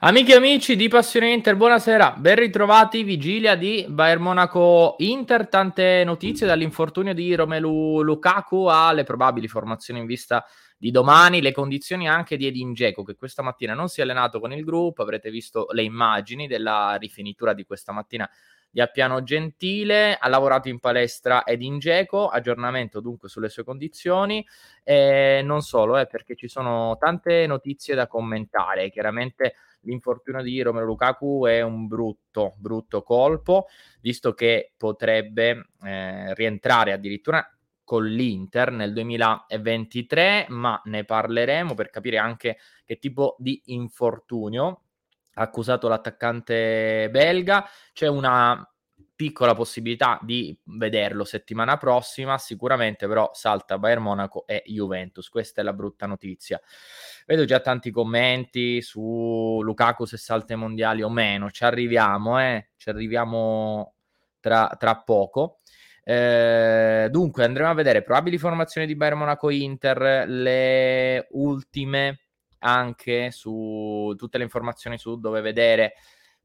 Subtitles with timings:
[0.00, 2.16] Amiche e amici di Passione Inter, buonasera.
[2.18, 5.48] Ben ritrovati, vigilia di Bayern Monaco Inter.
[5.48, 10.44] Tante notizie dall'infortunio di Romelu Lukaku alle probabili formazioni in vista
[10.76, 14.38] di domani, le condizioni anche di Edin Dzeko che questa mattina non si è allenato
[14.38, 18.28] con il gruppo, avrete visto le immagini della rifinitura di questa mattina
[18.68, 24.46] di Appiano Gentile, ha lavorato in palestra Edin Dzeko, aggiornamento dunque sulle sue condizioni
[24.84, 29.54] e non solo, eh, perché ci sono tante notizie da commentare, chiaramente
[29.86, 33.66] l'infortunio di Romero Lukaku è un brutto, brutto colpo,
[34.00, 37.48] visto che potrebbe eh, rientrare addirittura
[37.82, 44.82] con l'Inter nel 2023, ma ne parleremo per capire anche che tipo di infortunio
[45.34, 47.64] ha accusato l'attaccante belga.
[47.92, 48.68] C'è una
[49.16, 55.64] piccola possibilità di vederlo settimana prossima, sicuramente però salta Bayern Monaco e Juventus, questa è
[55.64, 56.60] la brutta notizia.
[57.24, 62.68] Vedo già tanti commenti su Lukaku se salta ai mondiali o meno, ci arriviamo, eh?
[62.76, 63.94] ci arriviamo
[64.38, 65.60] tra, tra poco.
[66.04, 72.20] Eh, dunque andremo a vedere probabili formazioni di Bayern Monaco Inter, le ultime
[72.58, 75.94] anche su tutte le informazioni su dove vedere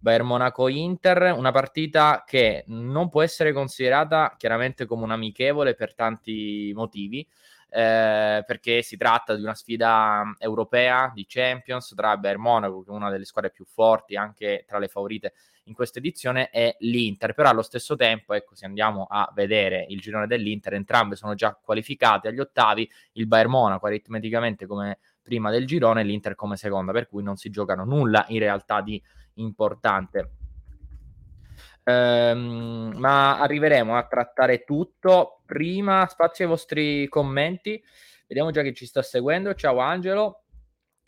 [0.01, 5.93] Bayern Monaco Inter, una partita che non può essere considerata chiaramente come un amichevole per
[5.93, 7.25] tanti motivi.
[7.73, 12.93] Eh, perché si tratta di una sfida europea di Champions tra Bayern Monaco, che è
[12.93, 15.33] una delle squadre più forti, anche tra le favorite
[15.65, 17.33] in questa edizione, e l'Inter.
[17.33, 21.53] Però allo stesso tempo, ecco, se andiamo a vedere il girone dell'Inter, entrambe sono già
[21.53, 22.89] qualificate agli ottavi.
[23.13, 27.51] Il Bayern Monaco aritmeticamente come prima del girone, l'Inter come seconda, per cui non si
[27.51, 29.01] giocano nulla in realtà di
[29.41, 30.31] importante.
[31.83, 35.41] Ehm, ma arriveremo a trattare tutto.
[35.45, 37.81] Prima, spazio ai vostri commenti.
[38.27, 39.53] Vediamo già chi ci sta seguendo.
[39.55, 40.43] Ciao Angelo,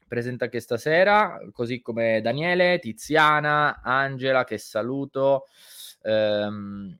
[0.07, 5.45] presente anche stasera, così come Daniele, Tiziana, Angela, che saluto.
[6.01, 6.99] Ehm,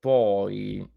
[0.00, 0.88] poi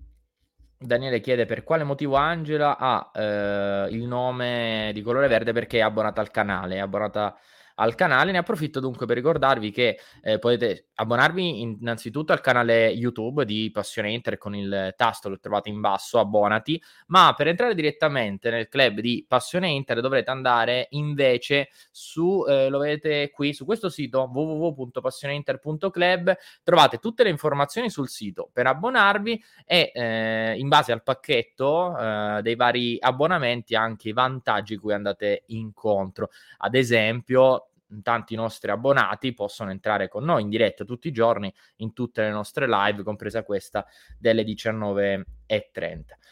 [0.78, 5.81] Daniele chiede per quale motivo Angela ha eh, il nome di colore verde perché è
[5.81, 7.38] abbonata al canale, è abbonata
[7.76, 8.32] al canale.
[8.32, 14.12] Ne approfitto dunque per ricordarvi che eh, potete abbonarvi innanzitutto al canale YouTube di Passione
[14.12, 19.00] Inter con il tasto lo trovate in basso, abbonati, ma per entrare direttamente nel club
[19.00, 26.36] di Passione Inter dovrete andare invece su, eh, lo vedete qui, su questo sito www.passioneinter.club,
[26.64, 32.40] trovate tutte le informazioni sul sito per abbonarvi e eh, in base al pacchetto eh,
[32.42, 36.30] dei vari abbonamenti anche i vantaggi cui andate incontro.
[36.59, 37.71] Ad esempio,
[38.02, 42.31] tanti nostri abbonati possono entrare con noi in diretta tutti i giorni in tutte le
[42.31, 43.85] nostre live, compresa questa
[44.18, 45.25] delle 19.30.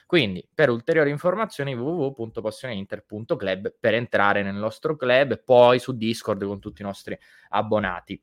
[0.06, 6.60] Quindi per ulteriori informazioni www.passioneinter.club per entrare nel nostro club e poi su Discord con
[6.60, 7.18] tutti i nostri
[7.50, 8.22] abbonati.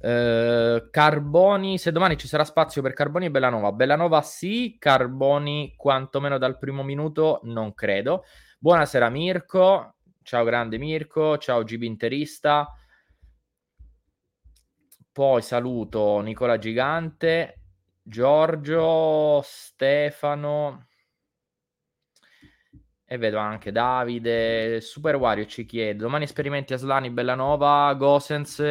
[0.00, 6.38] Uh, Carboni, se domani ci sarà spazio per Carboni e Bellanova, Bellanova sì, Carboni quantomeno
[6.38, 8.24] dal primo minuto non credo.
[8.58, 12.72] Buonasera Mirko, Ciao grande Mirko, ciao GB Interista.
[15.10, 17.62] Poi saluto Nicola Gigante,
[18.02, 20.88] Giorgio, Stefano
[23.04, 24.80] e vedo anche Davide.
[24.80, 28.62] Super Wario ci chiede: domani esperimenti Aslani, Bellanova, Gosens.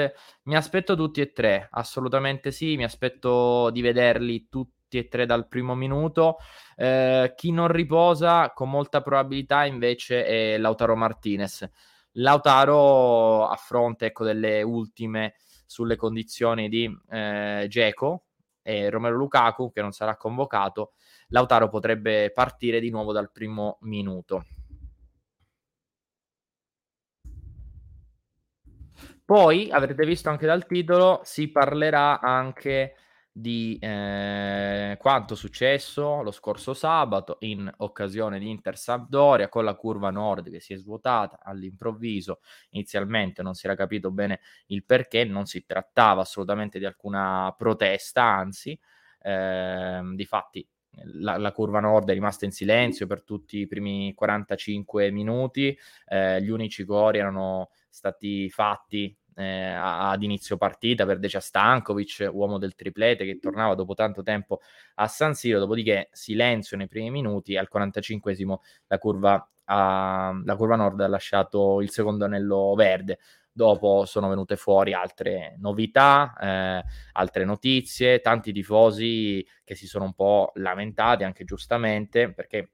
[0.43, 2.77] Mi aspetto tutti e tre, assolutamente sì.
[2.77, 6.38] Mi aspetto di vederli tutti tutti e tre dal primo minuto.
[6.75, 11.69] Eh, chi non riposa con molta probabilità invece è Lautaro Martinez.
[12.13, 15.36] Lautaro a fronte ecco, delle ultime
[15.68, 18.24] sulle condizioni di eh, Geco
[18.63, 20.94] e Romero Lukaku che non sarà convocato,
[21.27, 24.45] Lautaro potrebbe partire di nuovo dal primo minuto.
[29.24, 32.95] Poi avrete visto anche dal titolo, si parlerà anche
[33.39, 40.09] di eh, quanto successo lo scorso sabato in occasione di Inter Sampdoria con la curva
[40.09, 42.41] nord che si è svuotata all'improvviso.
[42.71, 48.24] Inizialmente non si era capito bene il perché, non si trattava assolutamente di alcuna protesta,
[48.24, 48.77] anzi,
[49.21, 50.68] eh, di fatti
[51.13, 55.77] la, la, curva nord è rimasta in silenzio per tutti i primi 45 minuti,
[56.07, 62.57] eh, gli unici cori erano stati fatti eh, ad inizio partita per Decia Stankovic, uomo
[62.57, 64.59] del triplete che tornava dopo tanto tempo
[64.95, 68.57] a San Siro, dopodiché silenzio nei primi minuti, al 45esimo
[68.88, 69.74] la curva, uh,
[70.44, 73.19] la curva nord ha lasciato il secondo anello verde.
[73.51, 76.83] Dopo sono venute fuori altre novità, eh,
[77.13, 82.71] altre notizie, tanti tifosi che si sono un po' lamentati, anche giustamente, perché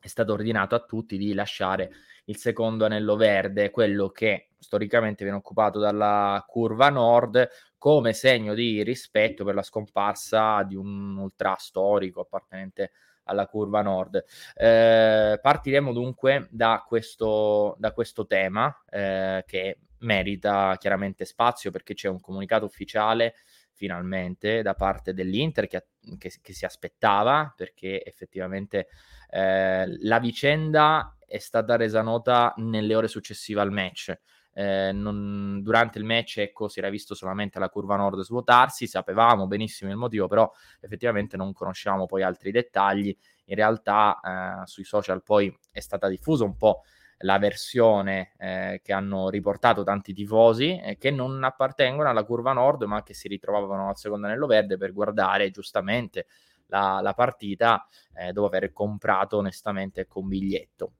[0.00, 1.90] è stato ordinato a tutti di lasciare
[2.26, 7.48] il secondo anello verde, quello che storicamente viene occupato dalla curva nord,
[7.78, 12.92] come segno di rispetto per la scomparsa di un ultra storico appartenente
[13.24, 14.22] alla curva nord.
[14.54, 22.08] Eh, partiremo dunque da questo, da questo tema eh, che merita chiaramente spazio perché c'è
[22.08, 23.34] un comunicato ufficiale
[23.78, 25.86] finalmente da parte dell'Inter che,
[26.18, 28.88] che, che si aspettava perché effettivamente
[29.30, 34.18] eh, la vicenda è stata resa nota nelle ore successive al match.
[34.52, 39.46] Eh, non, durante il match ecco, si era visto solamente la curva nord svuotarsi, sapevamo
[39.46, 43.16] benissimo il motivo, però effettivamente non conosciamo poi altri dettagli.
[43.44, 46.82] In realtà eh, sui social poi è stata diffusa un po'
[47.18, 52.82] la versione eh, che hanno riportato tanti tifosi eh, che non appartengono alla curva nord
[52.84, 56.26] ma che si ritrovavano al secondo anello verde per guardare giustamente
[56.68, 60.92] la, la partita eh, dopo aver comprato onestamente con biglietto.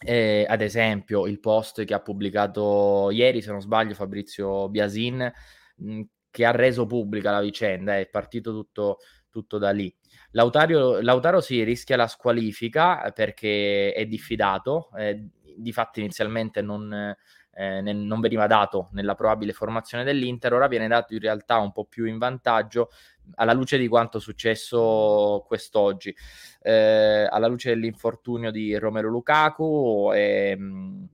[0.00, 5.30] Eh, ad esempio, il post che ha pubblicato ieri, se non sbaglio, Fabrizio Biasin,
[5.76, 8.98] mh, che ha reso pubblica la vicenda, è partito tutto,
[9.28, 9.92] tutto da lì.
[10.32, 15.26] Lautario, Lautaro si rischia la squalifica perché è diffidato, eh,
[15.58, 20.88] di fatto inizialmente non, eh, nel, non veniva dato nella probabile formazione dell'Inter, ora viene
[20.88, 22.90] dato in realtà un po' più in vantaggio
[23.34, 26.14] alla luce di quanto successo quest'oggi,
[26.62, 31.04] eh, alla luce dell'infortunio di Romero Lukaku e, mm,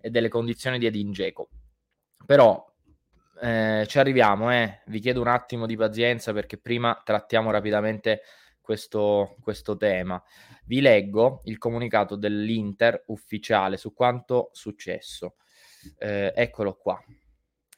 [0.00, 1.48] e delle condizioni di Edin Dzeko.
[2.24, 2.64] Però
[3.40, 4.80] eh, ci arriviamo, eh.
[4.86, 8.22] vi chiedo un attimo di pazienza perché prima trattiamo rapidamente
[8.60, 10.22] questo, questo tema.
[10.66, 15.36] Vi leggo il comunicato dell'Inter ufficiale su quanto successo.
[15.98, 17.00] Eh, eccolo qua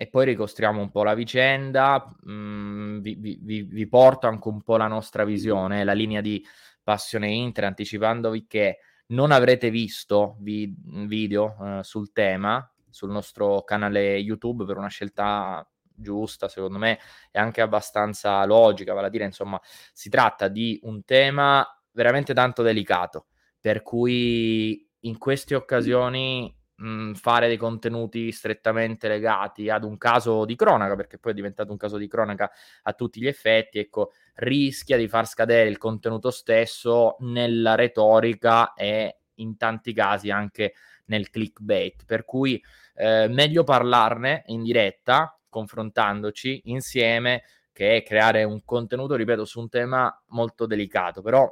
[0.00, 4.76] e poi ricostruiamo un po' la vicenda, mm, vi, vi, vi, porto anche un po'
[4.76, 6.40] la nostra visione, la linea di
[6.85, 10.73] Passione Inter, anticipandovi che non avrete visto vi,
[11.08, 16.99] video uh, sul tema sul nostro canale YouTube per una scelta giusta, secondo me,
[17.31, 19.61] e anche abbastanza logica, vale a dire, insomma,
[19.93, 21.67] si tratta di un tema
[21.99, 23.27] veramente tanto delicato,
[23.61, 30.55] per cui in queste occasioni mh, fare dei contenuti strettamente legati ad un caso di
[30.55, 32.53] cronaca, perché poi è diventato un caso di cronaca
[32.83, 39.19] a tutti gli effetti, ecco, rischia di far scadere il contenuto stesso nella retorica e
[39.35, 40.75] in tanti casi anche
[41.06, 42.62] nel clickbait, per cui
[42.95, 47.43] eh, meglio parlarne in diretta, confrontandoci insieme,
[47.73, 51.49] che creare un contenuto, ripeto, su un tema molto delicato, però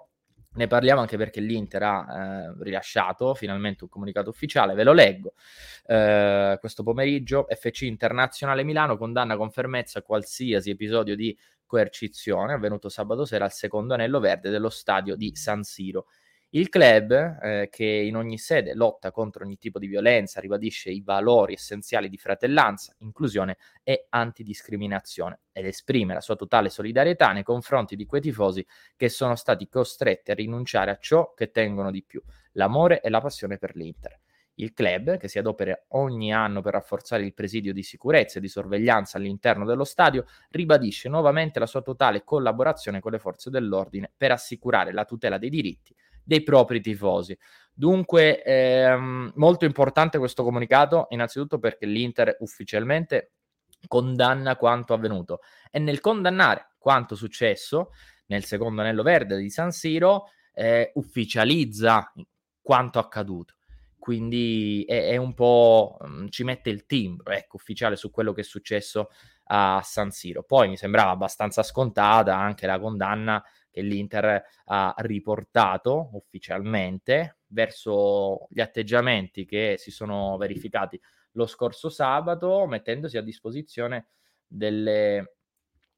[0.56, 5.34] ne parliamo anche perché l'Inter ha eh, rilasciato finalmente un comunicato ufficiale, ve lo leggo.
[5.86, 11.36] Eh, questo pomeriggio FC Internazionale Milano condanna con fermezza qualsiasi episodio di
[11.66, 16.06] coercizione avvenuto sabato sera al secondo anello verde dello stadio di San Siro.
[16.50, 17.10] Il club,
[17.42, 22.08] eh, che in ogni sede lotta contro ogni tipo di violenza, ribadisce i valori essenziali
[22.08, 28.20] di fratellanza, inclusione e antidiscriminazione ed esprime la sua totale solidarietà nei confronti di quei
[28.20, 28.64] tifosi
[28.96, 32.22] che sono stati costretti a rinunciare a ciò che tengono di più,
[32.52, 34.18] l'amore e la passione per l'Inter.
[34.58, 38.48] Il club, che si adopera ogni anno per rafforzare il presidio di sicurezza e di
[38.48, 44.30] sorveglianza all'interno dello stadio, ribadisce nuovamente la sua totale collaborazione con le forze dell'ordine per
[44.30, 45.94] assicurare la tutela dei diritti
[46.26, 47.38] dei propri tifosi.
[47.72, 53.32] Dunque, ehm, molto importante questo comunicato, innanzitutto perché l'Inter ufficialmente
[53.86, 55.40] condanna quanto avvenuto
[55.70, 57.92] e nel condannare quanto successo
[58.26, 62.12] nel secondo anello verde di San Siro eh, ufficializza
[62.60, 63.54] quanto accaduto.
[63.98, 68.40] Quindi è, è un po' um, ci mette il timbro ecco, ufficiale su quello che
[68.40, 69.10] è successo
[69.44, 70.42] a San Siro.
[70.42, 73.44] Poi mi sembrava abbastanza scontata anche la condanna
[73.76, 80.98] che l'Inter ha riportato ufficialmente verso gli atteggiamenti che si sono verificati
[81.32, 84.06] lo scorso sabato, mettendosi a disposizione
[84.46, 85.34] delle,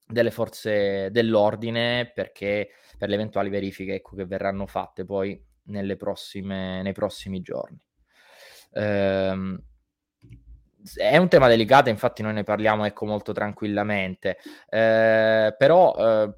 [0.05, 6.83] delle forze dell'ordine perché per le eventuali verifiche ecco, che verranno fatte poi nelle prossime,
[6.83, 7.81] nei prossimi giorni.
[8.73, 9.63] Ehm,
[10.97, 16.35] è un tema delicato, infatti noi ne parliamo ecco, molto tranquillamente, eh, però eh,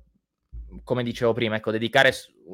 [0.84, 2.12] come dicevo prima, ecco, dedicare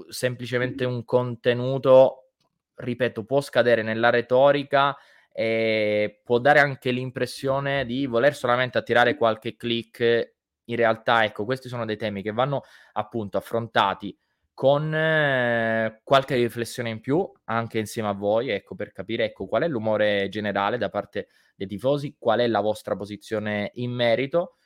[0.08, 2.30] semplicemente un contenuto,
[2.74, 4.96] ripeto, può scadere nella retorica
[5.32, 10.34] e può dare anche l'impressione di voler solamente attirare qualche click.
[10.64, 14.16] In realtà, ecco, questi sono dei temi che vanno appunto affrontati
[14.52, 19.62] con eh, qualche riflessione in più anche insieme a voi, ecco, per capire ecco, qual
[19.62, 24.56] è l'umore generale da parte dei tifosi, qual è la vostra posizione in merito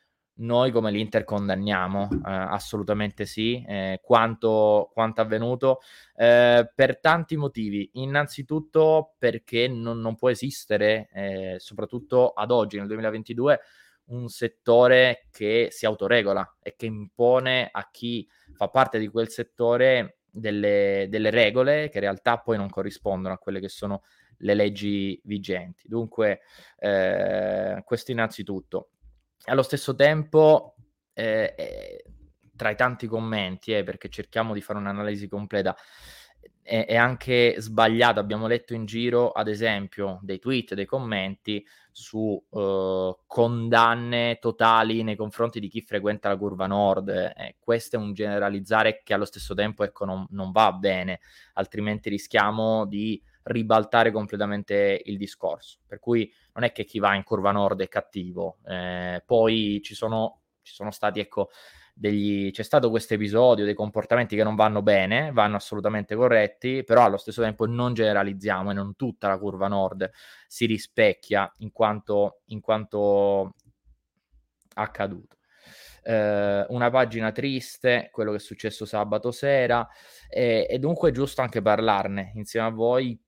[0.40, 5.80] noi come l'Inter condanniamo, eh, assolutamente sì, eh, quanto, quanto avvenuto,
[6.16, 7.90] eh, per tanti motivi.
[7.94, 13.60] Innanzitutto perché non, non può esistere, eh, soprattutto ad oggi, nel 2022,
[14.06, 20.18] un settore che si autoregola e che impone a chi fa parte di quel settore
[20.30, 24.02] delle, delle regole che in realtà poi non corrispondono a quelle che sono
[24.38, 25.86] le leggi vigenti.
[25.86, 26.40] Dunque,
[26.78, 28.90] eh, questo innanzitutto
[29.44, 30.74] allo stesso tempo,
[31.12, 32.04] eh, eh,
[32.56, 35.76] tra i tanti commenti, eh, perché cerchiamo di fare un'analisi completa,
[36.62, 38.20] è, è, anche sbagliato.
[38.20, 45.16] Abbiamo letto in giro, ad esempio, dei tweet, dei commenti su uh, condanne totali nei
[45.16, 47.08] confronti di chi frequenta la curva nord.
[47.08, 51.20] Eh, questo è un generalizzare che allo stesso tempo ecco, non, non va bene,
[51.54, 55.78] altrimenti rischiamo di ribaltare completamente il discorso.
[55.86, 58.58] Per cui non è che chi va in curva nord è cattivo.
[58.66, 61.50] Eh, poi ci sono, ci sono stati, ecco,
[62.00, 67.04] degli, c'è stato questo episodio, dei comportamenti che non vanno bene, vanno assolutamente corretti, però
[67.04, 70.10] allo stesso tempo non generalizziamo e non tutta la curva nord
[70.46, 73.54] si rispecchia in quanto, in quanto
[74.74, 75.36] accaduto.
[76.02, 79.86] Eh, una pagina triste, quello che è successo sabato sera,
[80.28, 83.20] e, e dunque è giusto anche parlarne insieme a voi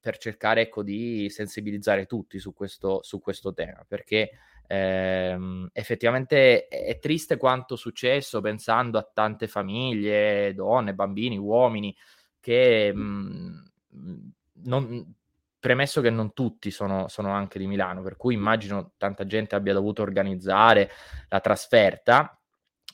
[0.00, 4.30] per cercare ecco, di sensibilizzare tutti su questo, su questo tema, perché
[4.66, 11.96] ehm, effettivamente è triste quanto successo pensando a tante famiglie, donne, bambini, uomini,
[12.40, 14.32] che mh, mhmm,
[14.64, 15.14] non,
[15.58, 19.72] premesso che non tutti sono, sono, anche di Milano, per cui immagino tanta gente abbia
[19.72, 20.90] dovuto organizzare
[21.28, 22.38] la trasferta,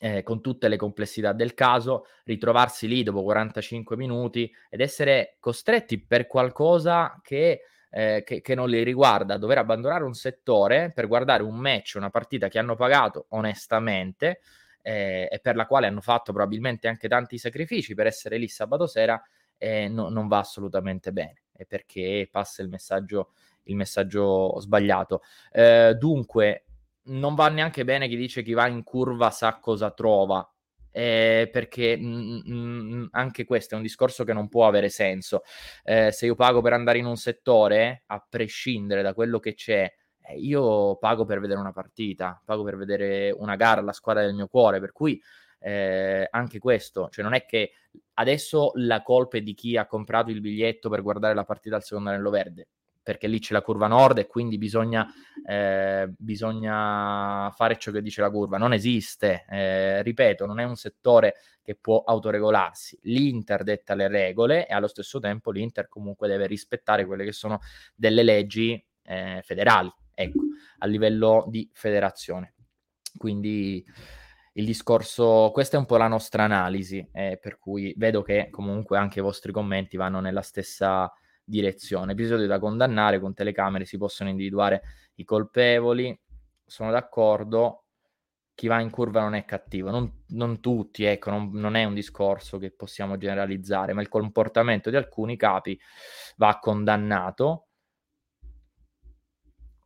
[0.02, 6.00] eh, con tutte le complessità del caso, ritrovarsi lì dopo 45 minuti ed essere costretti
[6.00, 11.42] per qualcosa che, eh, che, che, non li riguarda, dover abbandonare un settore per guardare
[11.42, 14.40] un match, una partita che hanno pagato onestamente
[14.80, 18.86] eh, e per la quale hanno fatto probabilmente anche tanti sacrifici per essere lì sabato
[18.86, 19.22] sera,
[19.90, 23.32] no, non va assolutamente bene, perché passa il messaggio,
[23.64, 25.20] il messaggio sbagliato.
[25.52, 26.64] Eh, dunque,
[27.10, 30.44] non va neanche bene chi dice chi va in curva sa cosa trova.
[30.92, 35.42] Eh, perché mh, mh, anche questo è un discorso che non può avere senso.
[35.84, 39.92] Eh, se io pago per andare in un settore, a prescindere da quello che c'è,
[40.22, 44.34] eh, io pago per vedere una partita, pago per vedere una gara, la squadra del
[44.34, 45.20] mio cuore, per cui
[45.60, 47.72] eh, anche questo, cioè non è che
[48.14, 51.84] adesso la colpa è di chi ha comprato il biglietto per guardare la partita al
[51.84, 52.68] secondo anello verde
[53.02, 55.06] perché lì c'è la curva nord e quindi bisogna,
[55.46, 58.58] eh, bisogna fare ciò che dice la curva.
[58.58, 62.98] Non esiste, eh, ripeto, non è un settore che può autoregolarsi.
[63.02, 67.60] L'Inter detta le regole e allo stesso tempo l'Inter comunque deve rispettare quelle che sono
[67.94, 70.40] delle leggi eh, federali, ecco,
[70.78, 72.54] a livello di federazione.
[73.16, 73.84] Quindi
[74.54, 78.98] il discorso, questa è un po' la nostra analisi, eh, per cui vedo che comunque
[78.98, 81.10] anche i vostri commenti vanno nella stessa
[81.50, 82.12] direzione.
[82.12, 84.82] Episodio da condannare, con telecamere si possono individuare
[85.16, 86.18] i colpevoli,
[86.64, 87.84] sono d'accordo,
[88.54, 91.94] chi va in curva non è cattivo, non, non tutti, ecco, non, non, è un
[91.94, 95.78] discorso che possiamo generalizzare, ma il comportamento di alcuni capi
[96.36, 97.66] va condannato.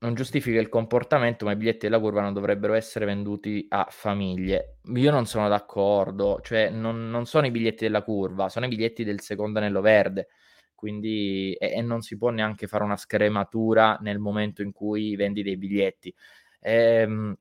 [0.00, 4.80] Non giustifica il comportamento, ma i biglietti della curva non dovrebbero essere venduti a famiglie.
[4.96, 9.02] Io non sono d'accordo, cioè non, non sono i biglietti della curva, sono i biglietti
[9.02, 10.28] del secondo anello verde
[10.74, 15.42] quindi e, e, non si può neanche fare una scrematura nel momento in cui vendi
[15.42, 16.14] dei biglietti.
[16.60, 17.36] Ehm,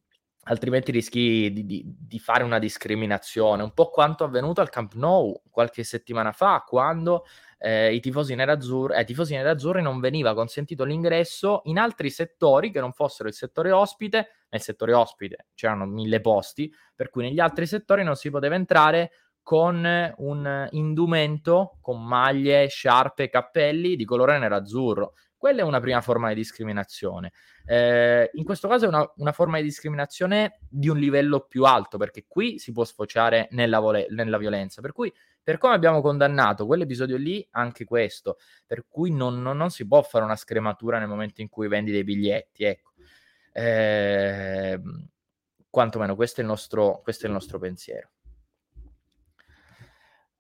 [0.46, 5.42] altrimenti rischi di, di, di, fare una discriminazione, un po' quanto avvenuto al Camp Nou
[5.50, 7.26] qualche settimana fa, quando
[7.58, 12.82] eh, i tifosi nerazzurri, ai tifosi nerazzurri non veniva consentito l'ingresso in altri settori che
[12.82, 14.30] non fossero il settore ospite.
[14.50, 19.12] Nel settore ospite c'erano mille posti, per cui negli altri settori non si poteva entrare
[19.44, 25.14] con un indumento con maglie, sciarpe, cappelli di colore nero-azzurro.
[25.38, 27.34] Quella è una prima forma di discriminazione.
[27.66, 31.98] Eh, in questo caso è una, una, forma di discriminazione di un livello più alto,
[31.98, 34.80] perché qui si può sfociare nella, vole- nella violenza.
[34.80, 38.38] Per cui, per come abbiamo condannato quell'episodio lì, anche questo.
[38.66, 41.92] Per cui non, non, non si può fare una scrematura nel momento in cui vendi
[41.92, 42.64] dei biglietti.
[42.64, 42.94] Ecco.
[43.52, 44.80] Eh,
[45.70, 48.12] quantomeno questo è il nostro, questo è il nostro pensiero.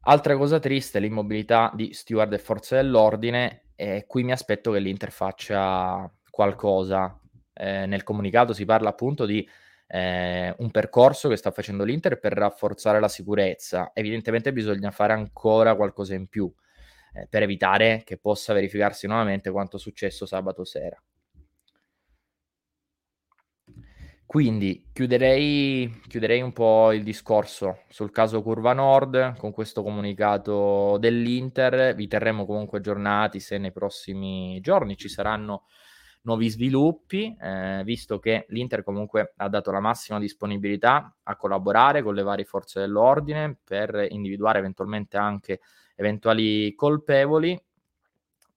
[0.05, 5.11] Altra cosa triste, l'immobilità di steward e forze dell'ordine, e qui mi aspetto che l'Inter
[5.11, 7.17] faccia qualcosa.
[7.53, 9.47] Eh, nel comunicato si parla appunto di
[9.87, 13.91] eh, un percorso che sta facendo l'Inter per rafforzare la sicurezza.
[13.93, 16.53] Evidentemente bisogna fare ancora qualcosa in più
[17.13, 21.01] eh, per evitare che possa verificarsi nuovamente quanto è successo sabato sera.
[24.33, 31.93] Quindi chiuderei, chiuderei, un po' il discorso sul caso Curva Nord con questo comunicato dell'Inter.
[31.93, 35.65] Vi terremo comunque aggiornati se nei prossimi giorni ci saranno
[36.23, 42.15] nuovi sviluppi, eh, visto che l'Inter comunque ha dato la massima disponibilità a collaborare con
[42.15, 45.59] le varie forze dell'ordine per individuare eventualmente anche
[45.93, 47.63] eventuali colpevoli,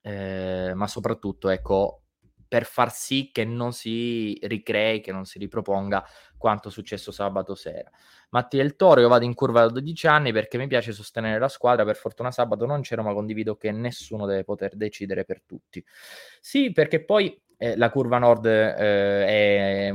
[0.01, 2.01] eh, ma soprattutto ecco
[2.49, 6.05] per far sì che non si ricrei, che non si riproponga
[6.37, 7.91] quanto successo sabato sera.
[8.31, 11.49] Mattia il Toro, io vado in curva da 12 anni perché mi piace sostenere la
[11.49, 15.85] squadra, per fortuna sabato non c'ero, ma condivido che nessuno deve poter decidere per tutti.
[16.41, 19.93] Sì, perché poi eh, la curva nord eh, è,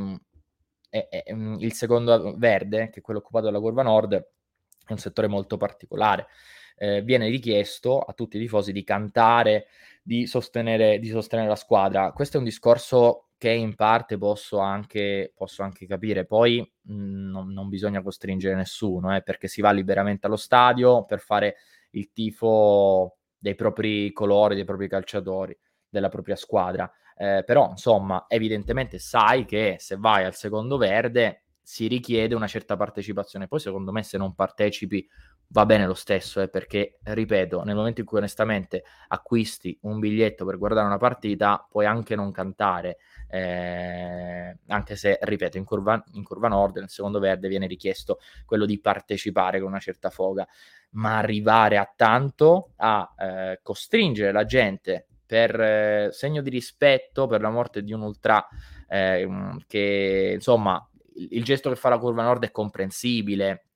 [0.90, 4.98] è, è, mm, il secondo verde, che è quello occupato dalla curva nord, è un
[4.98, 6.28] settore molto particolare.
[6.76, 9.68] Eh, viene richiesto a tutti i tifosi di cantare,
[10.02, 12.12] di sostenere, di sostenere la squadra.
[12.12, 16.26] Questo è un discorso che in parte posso anche, posso anche capire.
[16.26, 21.06] Poi mh, mm, non, non, bisogna costringere nessuno, eh, perché si va liberamente allo stadio
[21.06, 21.56] per fare
[21.92, 25.58] il tifo dei propri colori, dei propri calciatori,
[25.90, 26.92] della propria squadra.
[27.18, 32.76] Eh, però, insomma, evidentemente sai che se vai al secondo verde si richiede una certa
[32.76, 33.48] partecipazione.
[33.48, 35.08] Poi, secondo me, se non partecipi
[35.52, 40.46] va bene lo stesso, eh, perché, ripeto, nel momento in cui onestamente acquisti un biglietto
[40.46, 42.98] per guardare una partita, puoi anche non cantare,
[43.30, 48.66] eh, anche se, ripeto, in curva, in curva nord, nel secondo verde, viene richiesto quello
[48.66, 50.48] di partecipare con una certa foga,
[50.92, 57.42] ma arrivare a tanto, a eh, costringere la gente per eh, segno di rispetto per
[57.42, 58.46] la morte di un ultra
[58.88, 59.26] eh,
[59.66, 60.86] che insomma
[61.16, 63.71] il, il, gesto che fa la curva nord è comprensibile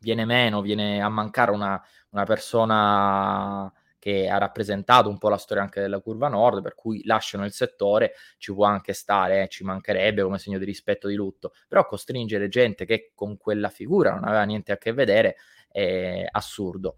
[0.00, 5.62] viene meno viene a mancare una, una persona che ha rappresentato un po' la storia
[5.62, 9.62] anche della curva nord, per cui lasciano il settore, ci può anche stare, eh, ci
[9.62, 14.24] mancherebbe come segno di rispetto di lutto, però costringere gente che con quella figura non
[14.24, 15.36] aveva niente a che vedere
[15.70, 16.96] è assurdo.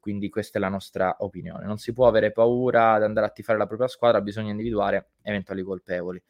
[0.00, 1.66] Quindi questa è la nostra opinione.
[1.66, 5.62] Non si può avere paura di andare a tifare la propria squadra, bisogna individuare eventuali
[5.62, 6.22] colpevoli.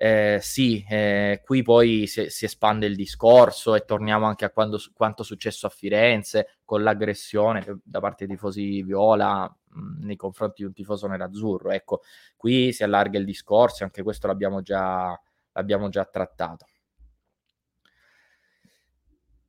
[0.00, 4.78] Eh, sì, eh, qui poi si, si, espande il discorso e torniamo anche a quando,
[4.94, 10.68] quanto successo a Firenze con l'aggressione da parte dei tifosi viola mh, nei confronti di
[10.68, 11.72] un tifoso nerazzurro.
[11.72, 12.02] Ecco,
[12.36, 15.20] qui si allarga il discorso, anche questo l'abbiamo già,
[15.52, 16.66] l'abbiamo già trattato.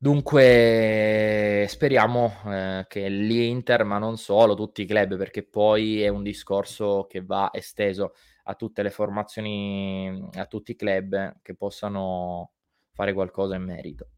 [0.01, 6.23] Dunque, speriamo eh, che l'Inter, ma non solo, tutti i club, perché poi è un
[6.23, 8.13] discorso che va esteso
[8.49, 12.51] a tutte le formazioni, a tutti i club che possano
[12.93, 14.09] fare qualcosa in merito.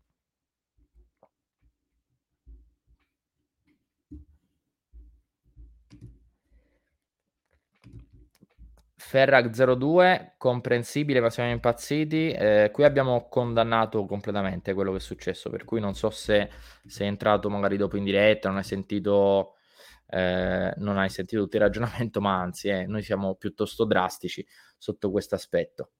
[8.96, 12.32] Ferrag 02, comprensibile, ma siamo impazziti.
[12.32, 16.50] Eh, qui abbiamo condannato completamente quello che è successo, per cui non so se
[16.86, 19.56] sei entrato magari dopo in diretta, non hai sentito,
[20.12, 24.46] eh, non hai sentito tutto il ragionamento, ma anzi, eh, noi siamo piuttosto drastici
[24.78, 25.92] sotto questo aspetto.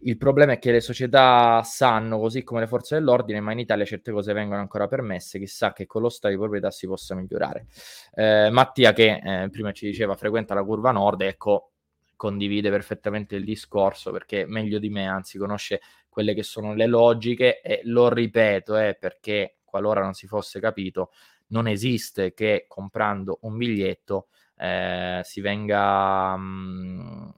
[0.00, 3.86] Il problema è che le società sanno, così come le forze dell'ordine, ma in Italia
[3.86, 7.66] certe cose vengono ancora permesse, chissà che con lo stato di proprietà si possa migliorare.
[8.12, 11.70] Eh, Mattia, che eh, prima ci diceva frequenta la curva nord, ecco,
[12.16, 17.60] condivide perfettamente il discorso perché meglio di me, anzi conosce quelle che sono le logiche
[17.62, 21.10] e lo ripeto eh, perché qualora non si fosse capito,
[21.48, 27.28] non esiste che comprando un biglietto eh, si venga mh, mm,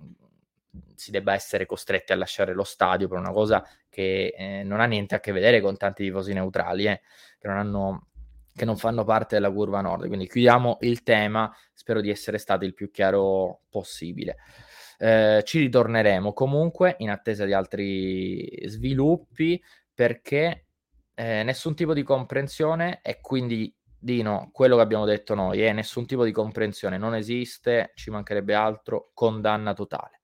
[0.94, 4.86] si debba essere costretti a lasciare lo stadio per una cosa che eh, non ha
[4.86, 7.00] niente a che vedere con tanti tifosi neutrali eh,
[7.38, 8.06] che non hanno
[8.56, 10.06] che non fanno parte della curva nord.
[10.06, 14.38] Quindi chiudiamo il tema, spero di essere stato il più chiaro possibile.
[14.98, 20.68] Eh, ci ritorneremo comunque in attesa di altri sviluppi perché
[21.14, 23.72] eh, nessun tipo di comprensione e quindi
[24.06, 28.54] Dino, quello che abbiamo detto noi è nessun tipo di comprensione, non esiste, ci mancherebbe
[28.54, 30.20] altro, condanna totale.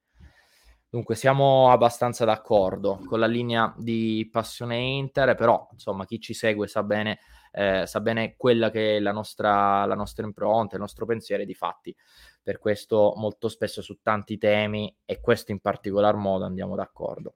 [0.89, 6.69] Dunque siamo abbastanza d'accordo con la linea di passione Inter, però insomma chi ci segue
[6.69, 7.19] sa bene,
[7.51, 11.55] eh, sa bene quella che è la nostra, la nostra impronta, il nostro pensiero di
[11.55, 11.93] fatti
[12.41, 17.35] per questo molto spesso su tanti temi e questo in particolar modo andiamo d'accordo.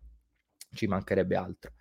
[0.72, 1.72] Ci mancherebbe altro.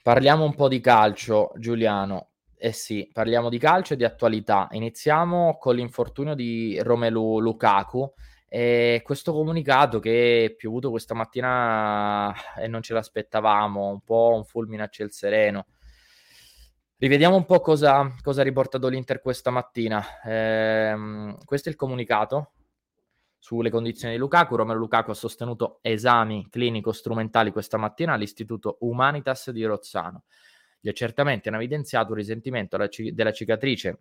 [0.00, 2.33] Parliamo un po' di calcio, Giuliano.
[2.64, 4.68] Eh sì, parliamo di calcio e di attualità.
[4.70, 8.10] Iniziamo con l'infortunio di Romelu Lukaku.
[8.48, 14.44] E questo comunicato che è piovuto questa mattina e non ce l'aspettavamo, un po' un
[14.46, 15.66] fulmine a ciel sereno.
[16.96, 20.02] Rivediamo un po' cosa, cosa ha riportato l'Inter questa mattina.
[20.22, 22.52] Eh, questo è il comunicato
[23.36, 24.56] sulle condizioni di Lukaku.
[24.56, 30.22] Romero Lukaku ha sostenuto esami clinico-strumentali questa mattina all'Istituto Humanitas di Rozzano.
[30.84, 34.00] Gli accertamenti hanno evidenziato un risentimento della cicatrice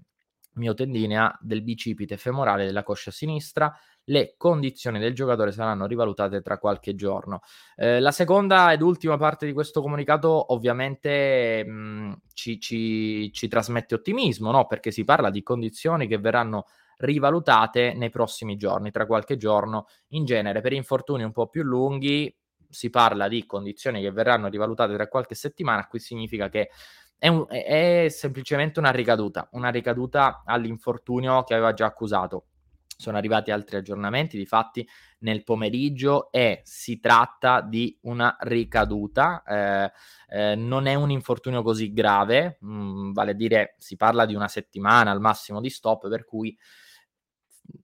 [0.55, 3.73] miotendinea del bicipite femorale della coscia sinistra.
[4.03, 7.39] Le condizioni del giocatore saranno rivalutate tra qualche giorno.
[7.77, 13.95] Eh, la seconda ed ultima parte di questo comunicato ovviamente mh, ci, ci, ci, trasmette
[13.95, 14.65] ottimismo, no?
[14.65, 16.65] perché si parla di condizioni che verranno
[16.97, 19.85] rivalutate nei prossimi giorni, tra qualche giorno.
[20.09, 22.29] In genere per infortuni un po' più lunghi
[22.73, 26.69] si parla di condizioni che verranno rivalutate tra qualche settimana, qui significa che
[27.17, 32.47] è, un, è semplicemente una ricaduta, una ricaduta all'infortunio che aveva già accusato.
[32.95, 34.87] Sono arrivati altri aggiornamenti, di fatti
[35.19, 39.91] nel pomeriggio e si tratta di una ricaduta, eh,
[40.29, 44.35] eh, non è un infortunio così grave, mh, mm, vale a dire si parla di
[44.35, 46.57] una settimana al massimo di stop, per cui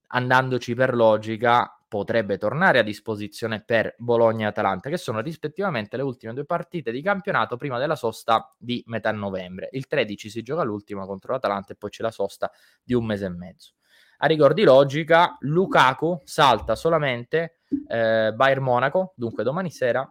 [0.07, 6.03] andandoci per logica potrebbe tornare a disposizione per Bologna e Atalanta, che sono rispettivamente le
[6.03, 9.69] ultime due partite di campionato prima della sosta di metà novembre.
[9.71, 12.49] Il 13 si gioca l'ultima contro l'Atalanta e poi c'è la sosta
[12.83, 13.73] di un mese e mezzo.
[14.19, 20.07] A rigor di logica, Lukaku salta solamente eh, Bayern Monaco, dunque domani sera,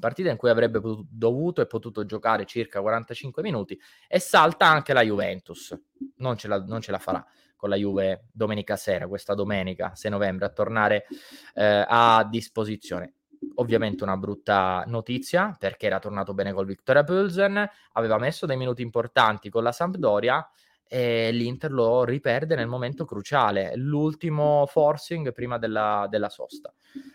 [0.00, 4.94] partita in cui avrebbe potuto, dovuto e potuto giocare circa 45 minuti, e salta anche
[4.94, 5.78] la Juventus,
[6.16, 7.24] non ce la, non ce la farà
[7.62, 11.06] con la Juve domenica sera, questa domenica 6 novembre, a tornare
[11.54, 13.14] eh, a disposizione.
[13.54, 18.82] Ovviamente una brutta notizia perché era tornato bene col Victoria Pulsen, aveva messo dei minuti
[18.82, 20.44] importanti con la Sampdoria
[20.88, 26.74] e l'Inter lo riperde nel momento cruciale, l'ultimo forcing prima della, della sosta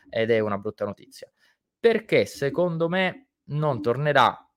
[0.09, 1.29] ed è una brutta notizia
[1.77, 4.49] perché secondo me non tornerà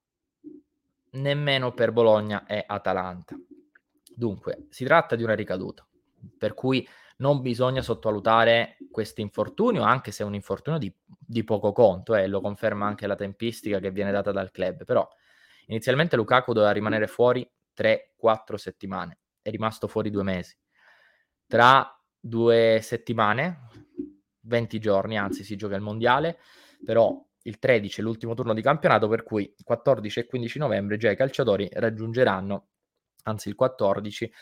[1.15, 3.37] nemmeno per Bologna e Atalanta.
[4.21, 5.89] Dunque, si tratta di una ricaduta,
[6.37, 6.87] per cui
[7.21, 12.25] non bisogna sottovalutare questo infortunio, anche se è un infortunio di, di poco conto, e
[12.25, 14.85] eh, lo conferma anche la tempistica che viene data dal club.
[14.85, 15.09] Però
[15.69, 20.55] inizialmente Lukaku doveva rimanere fuori 3-4 settimane, è rimasto fuori due mesi.
[21.47, 23.69] Tra due settimane,
[24.41, 26.41] 20 giorni, anzi si gioca il mondiale,
[26.85, 31.11] però il 13 è l'ultimo turno di campionato, per cui 14 e 15 novembre già
[31.11, 32.67] i calciatori raggiungeranno
[33.25, 34.33] anzi il 14,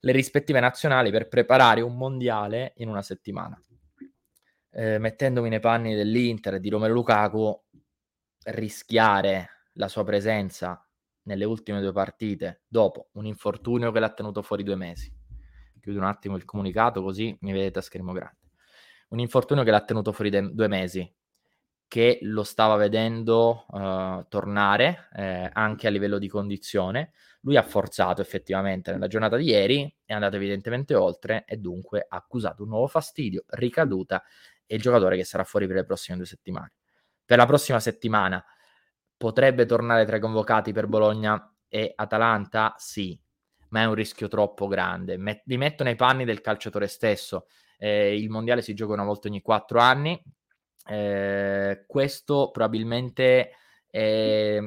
[0.00, 3.60] le rispettive nazionali per preparare un mondiale in una settimana.
[4.70, 7.62] Eh, mettendomi nei panni dell'Inter e di Romero Lukaku,
[8.44, 10.86] rischiare la sua presenza
[11.24, 15.12] nelle ultime due partite dopo un infortunio che l'ha tenuto fuori due mesi.
[15.80, 18.38] Chiudo un attimo il comunicato così mi vedete a schermo grande.
[19.08, 21.12] Un infortunio che l'ha tenuto fuori de- due mesi,
[21.92, 28.22] che lo stava vedendo uh, tornare eh, anche a livello di condizione, lui ha forzato
[28.22, 32.86] effettivamente nella giornata di ieri, è andato evidentemente oltre e dunque ha accusato un nuovo
[32.86, 34.22] fastidio, ricaduta
[34.64, 36.72] e il giocatore che sarà fuori per le prossime due settimane.
[37.26, 38.42] Per la prossima settimana
[39.14, 42.74] potrebbe tornare tra i convocati per Bologna e Atalanta?
[42.78, 43.20] Sì,
[43.68, 45.18] ma è un rischio troppo grande.
[45.18, 47.48] Met- mi metto nei panni del calciatore stesso.
[47.76, 50.18] Eh, il mondiale si gioca una volta ogni quattro anni.
[50.86, 53.50] Eh, questo probabilmente
[53.88, 54.58] è,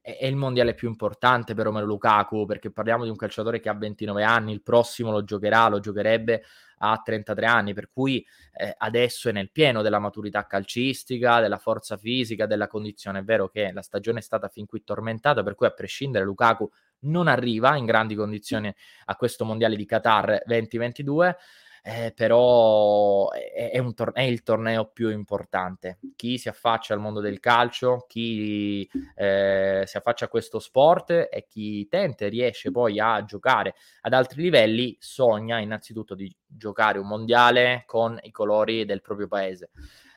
[0.00, 3.74] è il mondiale più importante per Romero Lukaku perché parliamo di un calciatore che ha
[3.74, 6.42] 29 anni, il prossimo lo giocherà, lo giocherebbe
[6.78, 11.96] a 33 anni, per cui eh, adesso è nel pieno della maturità calcistica, della forza
[11.96, 13.18] fisica, della condizione.
[13.18, 16.70] È vero che la stagione è stata fin qui tormentata, per cui a prescindere Lukaku
[17.00, 18.72] non arriva in grandi condizioni
[19.06, 21.36] a questo mondiale di Qatar 2022
[21.82, 25.98] eh, però è, è, tor- è, il torneo più importante.
[26.16, 31.46] Chi si affaccia al mondo del calcio, chi eh, si affaccia a questo sport e
[31.48, 37.06] chi tenta e riesce poi a giocare ad altri livelli, sogna innanzitutto di giocare un
[37.06, 39.70] mondiale con i colori del proprio paese.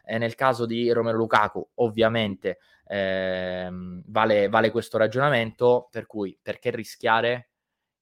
[0.03, 6.71] E nel caso di Romero Lukaku, ovviamente ehm, vale, vale questo ragionamento, per cui perché
[6.71, 7.49] rischiare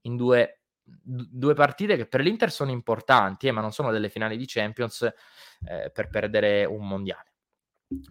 [0.02, 0.59] in due
[1.02, 5.02] due partite che per l'Inter sono importanti, eh, ma non sono delle finali di Champions
[5.02, 7.34] eh, per perdere un mondiale.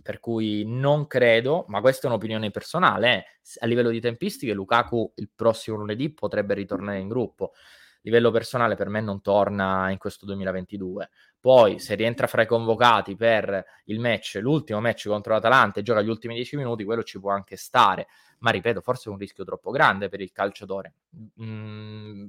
[0.03, 3.25] Per cui non credo, ma questa è un'opinione personale, eh,
[3.61, 7.53] a livello di tempistiche Lukaku il prossimo lunedì potrebbe ritornare in gruppo.
[7.55, 11.11] A livello personale per me non torna in questo 2022.
[11.41, 16.03] poi se rientra fra i convocati per il match, l'ultimo match contro l'Atalanta e gioca
[16.03, 18.09] gli ultimi dieci minuti, quello ci può anche stare,
[18.41, 20.95] ma ripeto, forse è un rischio troppo grande per il calciatore.
[21.41, 22.27] Mm,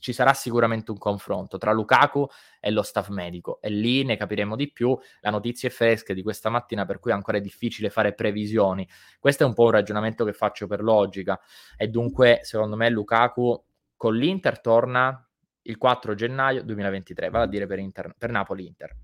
[0.00, 2.26] ci sarà sicuramente un confronto tra Lukaku
[2.58, 4.98] e lo staff medico e lì ne capiremo di più.
[5.20, 8.88] La notizia è fresca di questa mattina, per cui ancora è difficile fare previsioni.
[9.20, 11.40] Questo è un po' un ragionamento che faccio per logica
[11.76, 13.64] e dunque, secondo me, Lukaku
[13.96, 15.26] con l'Inter torna
[15.62, 18.96] il 4 gennaio 2023, vale a dire per, Inter, per Napoli-Inter.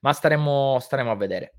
[0.00, 1.54] Ma staremo, staremo a vedere.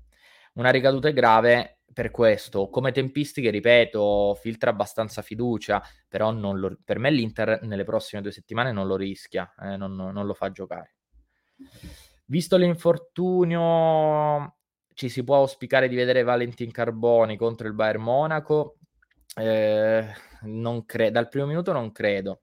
[0.54, 2.68] Una ricaduta grave per questo.
[2.68, 8.72] Come tempistiche, ripeto, filtra abbastanza fiducia, però lo, per me l'Inter nelle prossime due settimane
[8.72, 10.96] non lo rischia, eh, non, non, lo fa giocare.
[12.26, 14.56] Visto l'infortunio,
[14.92, 18.76] ci si può auspicare di vedere Valentin Carboni contro il Bayern Monaco.
[19.36, 20.06] Eh,
[20.42, 22.42] non cre- dal primo minuto non credo.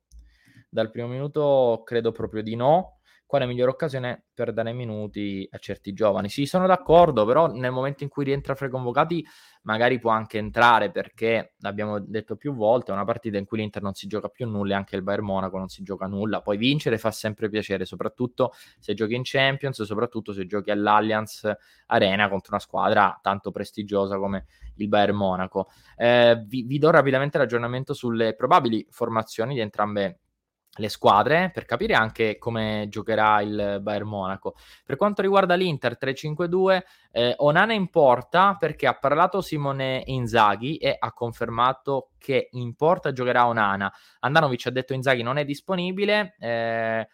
[0.70, 3.01] Dal primo minuto credo proprio di no
[3.32, 6.28] quale migliore occasione per dare minuti a certi giovani.
[6.28, 9.26] Sì, sono d'accordo, però nel momento in cui rientra fra i convocati
[9.62, 13.84] magari può anche entrare perché, l'abbiamo detto più volte, è una partita in cui l'Inter
[13.84, 16.42] non si gioca più nulla e anche il Bayern Monaco non si gioca nulla.
[16.42, 21.50] Poi vincere fa sempre piacere, soprattutto se giochi in Champions, soprattutto se giochi all'Allianz
[21.86, 25.70] Arena contro una squadra tanto prestigiosa come il Bayern Monaco.
[25.96, 30.20] Eh, vi, vi do rapidamente l'aggiornamento sulle probabili formazioni di entrambe
[30.76, 34.56] le squadre per capire anche come giocherà il Bayern Monaco.
[34.86, 36.82] Per quanto riguarda l'Inter 3-5-2,
[37.12, 43.12] eh, Onana in porta perché ha parlato Simone Inzaghi e ha confermato che in porta
[43.12, 43.92] giocherà Onana.
[44.20, 46.36] Andanovic ha detto Inzaghi non è disponibile.
[46.40, 47.08] Eh,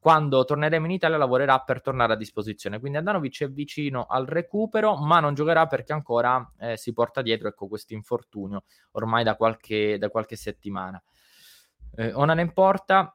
[0.00, 2.78] quando torneremo in Italia lavorerà per tornare a disposizione.
[2.78, 7.48] Quindi Andanovic è vicino al recupero, ma non giocherà perché ancora eh, si porta dietro
[7.48, 11.02] ecco, questo infortunio ormai da qualche, da qualche settimana.
[11.96, 13.12] Eh, Onan in porta.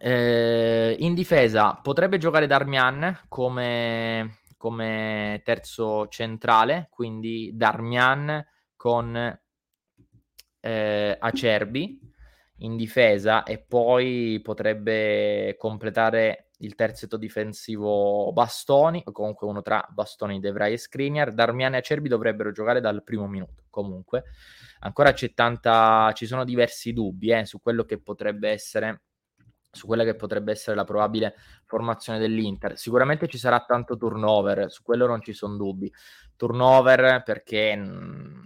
[0.00, 8.46] Eh, in difesa potrebbe giocare Darmian come, come terzo centrale, quindi Darmian
[8.76, 9.40] con
[10.60, 12.00] eh, Acerbi
[12.58, 20.40] in difesa e poi potrebbe completare il terzetto difensivo Bastoni, o comunque uno tra Bastoni,
[20.40, 21.32] De Vrij e Skriniar.
[21.32, 24.24] Darmian e Acerbi dovrebbero giocare dal primo minuto, comunque
[24.80, 29.02] ancora c'è tanta, ci sono diversi dubbi eh, su quello che potrebbe essere
[29.70, 32.78] su quella che potrebbe essere la probabile formazione dell'Inter.
[32.78, 35.92] Sicuramente ci sarà tanto turnover, su quello non ci sono dubbi.
[36.36, 38.42] Turnover perché mm,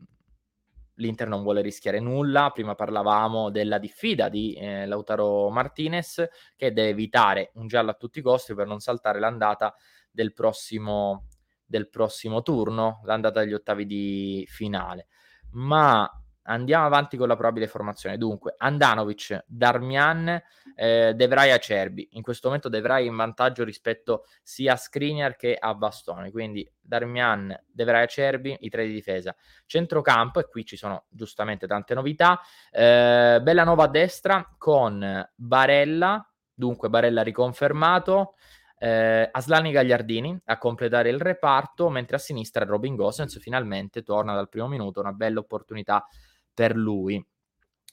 [1.03, 2.51] l'Inter non vuole rischiare nulla.
[2.51, 8.21] Prima parlavamo della diffida di eh, Lautaro Martinez che deve evitare un giallo a tutti
[8.21, 9.75] i costi per non saltare l'andata
[10.11, 11.27] del prossimo,
[11.67, 15.09] del prossimo turno, l'andata degli ottavi di finale.
[15.53, 16.09] Ma
[16.45, 18.19] Andiamo avanti con la probabile formazione.
[18.19, 20.43] Dunque, Andanovic, Darmian,
[20.75, 22.09] eh, De Vrij Acerbi.
[22.13, 26.33] In questo momento De Vrij in vantaggio rispetto sia a Skriniar che a Bastoni.
[26.33, 29.35] Quindi Darmian, De Vrij Acerbi, i tre di difesa.
[29.67, 32.41] Centrocampo, e qui ci sono giustamente tante novità.
[32.71, 38.35] Eh, Bellanova a destra con Barella, dunque Barella riconfermato.
[38.83, 44.49] Eh, Aslani Gagliardini a completare il reparto, mentre a sinistra Robin Gosens finalmente torna dal
[44.49, 46.05] primo minuto, una bella opportunità
[46.55, 47.25] per lui.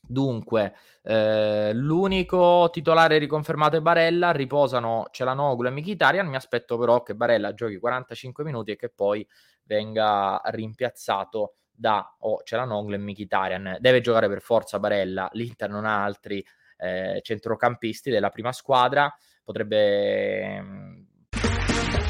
[0.01, 7.15] Dunque, eh, l'unico titolare riconfermato è Barella, riposano Celanoglu e Mkhitaryan, mi aspetto però che
[7.15, 9.27] Barella giochi 45 minuti e che poi
[9.63, 13.77] venga rimpiazzato da oh, Celanoglu e Mkhitaryan.
[13.79, 16.43] Deve giocare per forza Barella, l'Inter non ha altri
[16.77, 20.61] eh, centrocampisti della prima squadra, potrebbe...
[20.61, 21.01] Mm,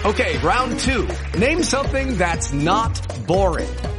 [0.04, 1.40] ok, round 2.
[1.40, 3.99] Name something that's not boring.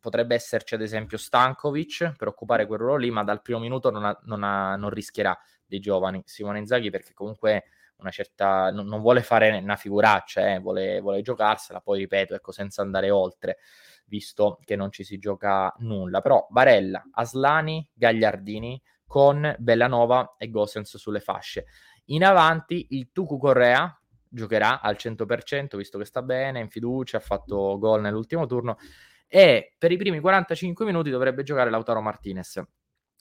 [0.00, 4.04] Potrebbe esserci ad esempio Stankovic per occupare quel ruolo lì, ma dal primo minuto non,
[4.04, 7.64] ha, non, ha, non rischierà dei giovani, Simone Inzaghi, perché comunque
[8.00, 12.52] una certa, non, non vuole fare una figuraccia, eh, vuole, vuole giocarsela, poi ripeto, ecco,
[12.52, 13.58] senza andare oltre,
[14.06, 16.20] visto che non ci si gioca nulla.
[16.20, 21.66] Però Barella, Aslani, Gagliardini con Bellanova e Gosens sulle fasce.
[22.06, 23.94] In avanti il Tucu Correa
[24.28, 28.78] giocherà al 100%, visto che sta bene, in fiducia, ha fatto gol nell'ultimo turno
[29.32, 32.60] e per i primi 45 minuti dovrebbe giocare Lautaro Martinez.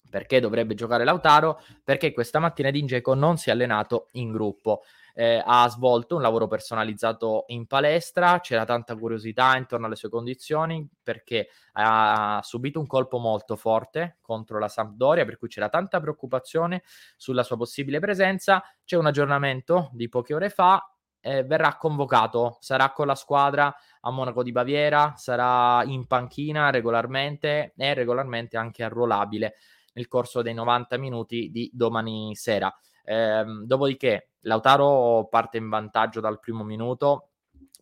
[0.09, 1.61] Perché dovrebbe giocare Lautaro?
[1.83, 4.81] Perché questa mattina Dingeco non si è allenato in gruppo.
[5.13, 10.87] Eh, ha svolto un lavoro personalizzato in palestra, c'era tanta curiosità intorno alle sue condizioni
[11.03, 16.81] perché ha subito un colpo molto forte contro la Sampdoria, per cui c'era tanta preoccupazione
[17.17, 18.63] sulla sua possibile presenza.
[18.83, 20.81] C'è un aggiornamento di poche ore fa,
[21.21, 27.73] eh, verrà convocato, sarà con la squadra a Monaco di Baviera, sarà in panchina regolarmente
[27.75, 29.55] e regolarmente anche arruolabile
[29.93, 32.73] nel corso dei 90 minuti di domani sera.
[33.03, 37.29] Eh, dopodiché Lautaro parte in vantaggio dal primo minuto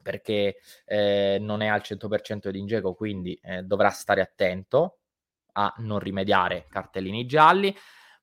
[0.02, 5.00] perché eh, non è al 100% di Ingego, quindi eh, dovrà stare attento
[5.54, 7.76] a non rimediare cartellini gialli,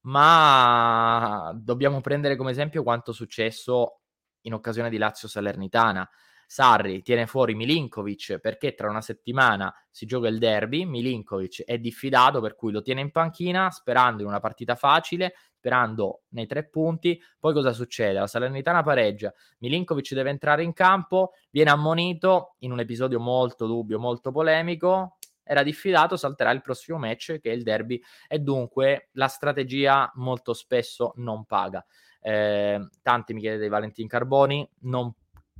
[0.03, 4.01] ma dobbiamo prendere come esempio quanto successo
[4.45, 6.09] in occasione di Lazio Salernitana.
[6.47, 12.41] Sarri tiene fuori Milinkovic perché tra una settimana si gioca il derby, Milinkovic è diffidato
[12.41, 17.21] per cui lo tiene in panchina sperando in una partita facile, sperando nei tre punti,
[17.39, 18.19] poi cosa succede?
[18.19, 23.99] La Salernitana pareggia, Milinkovic deve entrare in campo, viene ammonito in un episodio molto dubbio,
[23.99, 29.29] molto polemico, era diffidato, salterà il prossimo match che è il derby e dunque la
[29.29, 31.85] strategia molto spesso non paga.
[32.27, 35.13] Eh, tanti mi chiedete di Valentin Carboni, non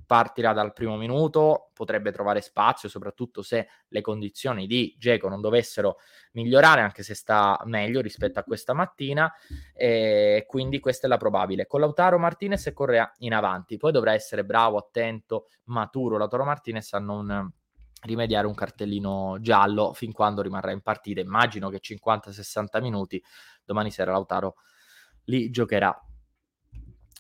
[0.07, 5.97] partirà dal primo minuto, potrebbe trovare spazio, soprattutto se le condizioni di Geco non dovessero
[6.33, 9.31] migliorare, anche se sta meglio rispetto a questa mattina,
[9.75, 11.67] e quindi questa è la probabile.
[11.67, 16.93] Con Lautaro Martinez e Correa in avanti, poi dovrà essere bravo, attento, maturo Lautaro Martinez
[16.95, 17.53] a non
[18.05, 21.21] rimediare un cartellino giallo fin quando rimarrà in partita.
[21.21, 23.23] Immagino che 50-60 minuti
[23.65, 24.57] domani sera Lautaro
[25.25, 25.99] li giocherà.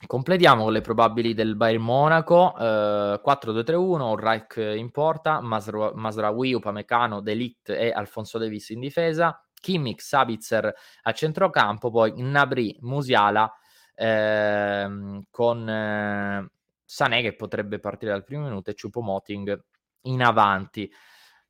[0.06, 7.20] Completiamo con le probabili del Bayern Monaco, eh, 4-2-3-1, Reich in porta, Masra- Masraoui, Upamecano,
[7.20, 13.50] Delict e Alfonso Davis in difesa, Kimmich, Sabitzer a centrocampo, poi Nabri, Musiala
[13.94, 16.50] eh, con eh,
[16.84, 19.58] Sané che potrebbe partire dal primo minuto e Choupo-Moting
[20.02, 20.90] in avanti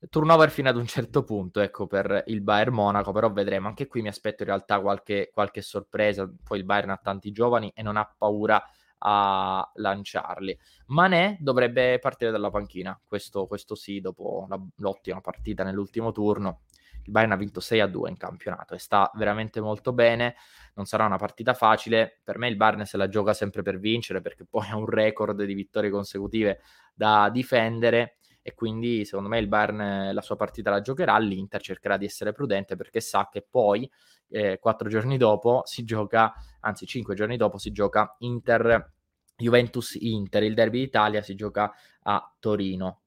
[0.09, 3.69] turnover fino ad un certo punto, ecco, per il Bayern Monaco, però vedremo.
[3.69, 6.31] Anche qui mi aspetto in realtà qualche, qualche sorpresa.
[6.43, 8.63] Poi il Bayern ha tanti giovani e non ha paura
[8.99, 10.59] a lanciarli.
[10.87, 16.63] Mané dovrebbe partire dalla panchina, questo, questo sì, dopo la, l'ottima partita nell'ultimo turno.
[17.05, 20.37] Il Bayern ha vinto 6 a 2 in campionato e sta veramente molto bene.
[20.75, 22.21] Non sarà una partita facile.
[22.25, 25.43] Per me il Bayern se la gioca sempre per vincere perché poi ha un record
[25.43, 26.61] di vittorie consecutive
[26.95, 31.97] da difendere e quindi secondo me il Bayern la sua partita la giocherà, l'Inter cercherà
[31.97, 33.91] di essere prudente perché sa che poi
[34.29, 38.93] eh, quattro giorni dopo si gioca, anzi cinque giorni dopo si gioca Inter
[39.35, 43.01] Juventus Inter, il derby d'Italia si gioca a Torino.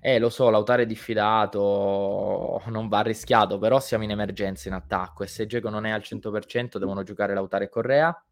[0.00, 5.22] Eh, lo so, Lautare è diffidato, non va rischiato, però siamo in emergenza in attacco
[5.22, 8.22] e se Geco non è al 100% devono giocare Lautare e Correa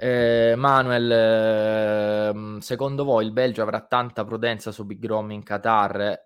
[0.00, 6.24] Eh, Manuel, eh, secondo voi il Belgio avrà tanta prudenza su Big Rom in Qatar?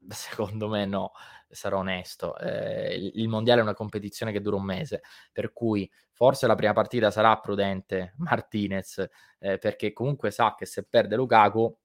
[0.08, 1.12] Secondo me no,
[1.48, 2.36] sarò onesto.
[2.38, 5.02] Eh, il mondiale è una competizione che dura un mese,
[5.32, 9.04] per cui forse la prima partita sarà prudente Martinez,
[9.38, 11.76] eh, perché comunque sa che se perde Lukaku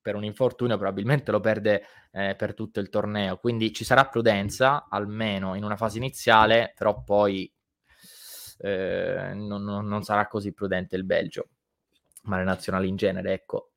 [0.00, 4.86] per un infortunio probabilmente lo perde eh, per tutto il torneo, quindi ci sarà prudenza
[4.88, 7.50] almeno in una fase iniziale, però poi
[8.58, 11.48] eh, non, non, sarà così prudente il Belgio,
[12.24, 13.70] ma le nazionali in genere, ecco.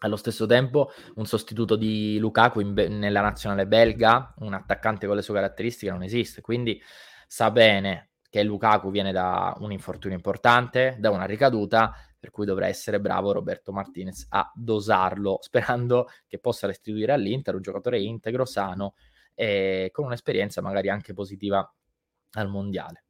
[0.00, 5.22] Allo stesso tempo, un sostituto di Lukaku be- nella nazionale belga, un attaccante con le
[5.22, 6.40] sue caratteristiche, non esiste.
[6.40, 6.80] Quindi
[7.26, 12.66] sa bene che Lukaku viene da un infortunio importante, da una ricaduta, per cui dovrà
[12.68, 18.94] essere bravo Roberto Martinez a dosarlo, sperando che possa restituire all'Inter un giocatore integro, sano
[19.34, 21.72] e con un'esperienza magari anche positiva
[22.32, 23.04] al mondiale.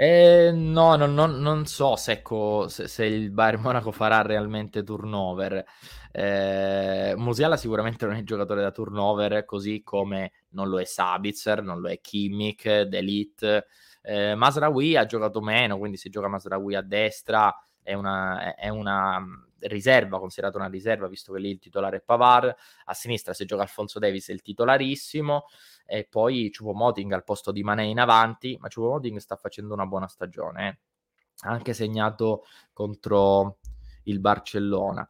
[0.00, 4.84] Eh, no, no, no, non so se, ecco, se, se, il Bayern Monaco farà realmente
[4.84, 5.64] turnover.
[6.12, 11.80] Eh, Musiala sicuramente non è giocatore da turnover, così come non lo è Sabitzer, non
[11.80, 13.66] lo è Kimmich, D'Elite.
[14.02, 17.52] Eh, Masraoui ha giocato meno, quindi se gioca Masraoui a destra
[17.82, 19.20] è una, è una
[19.60, 22.54] riserva, considerata una riserva, visto che lì il titolare è Pavar.
[22.84, 25.46] A sinistra se gioca Alfonso Davis è il titolarissimo.
[25.90, 30.06] E poi Choupo-Moting al posto di Mané in avanti, ma Choupo-Moting sta facendo una buona
[30.06, 31.48] stagione, eh.
[31.48, 33.56] ha anche segnato contro
[34.04, 35.08] il Barcellona.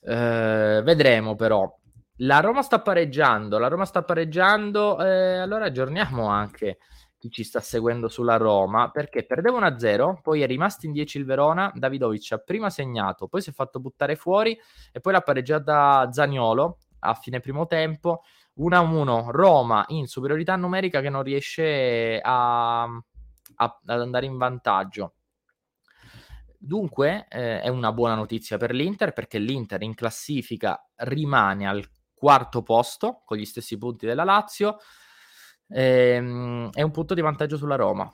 [0.00, 1.68] Eh, vedremo però.
[2.16, 6.78] La Roma sta pareggiando, la Roma sta pareggiando, eh, allora aggiorniamo anche
[7.18, 11.24] chi ci sta seguendo sulla Roma, perché perdeva 1-0, poi è rimasto in 10 il
[11.24, 14.56] Verona, Davidovic ha prima segnato, poi si è fatto buttare fuori
[14.92, 18.22] e poi l'ha pareggiata Zaniolo a fine primo tempo,
[18.58, 23.00] 1-1 Roma in superiorità numerica che non riesce a, a,
[23.56, 25.14] ad andare in vantaggio.
[26.58, 31.84] Dunque eh, è una buona notizia per l'Inter perché l'Inter in classifica rimane al
[32.14, 34.78] quarto posto con gli stessi punti della Lazio
[35.68, 38.10] ehm, è un punto di vantaggio sulla Roma.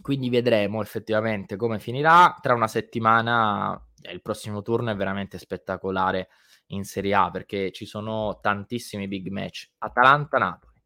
[0.00, 2.36] Quindi vedremo effettivamente come finirà.
[2.40, 6.28] Tra una settimana eh, il prossimo turno è veramente spettacolare
[6.74, 9.70] in Serie A perché ci sono tantissimi big match.
[9.78, 10.82] Atalanta-Napoli,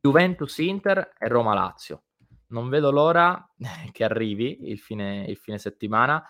[0.00, 2.02] Juventus-Inter e Roma-Lazio.
[2.48, 3.50] Non vedo l'ora
[3.92, 6.24] che arrivi il fine, il fine settimana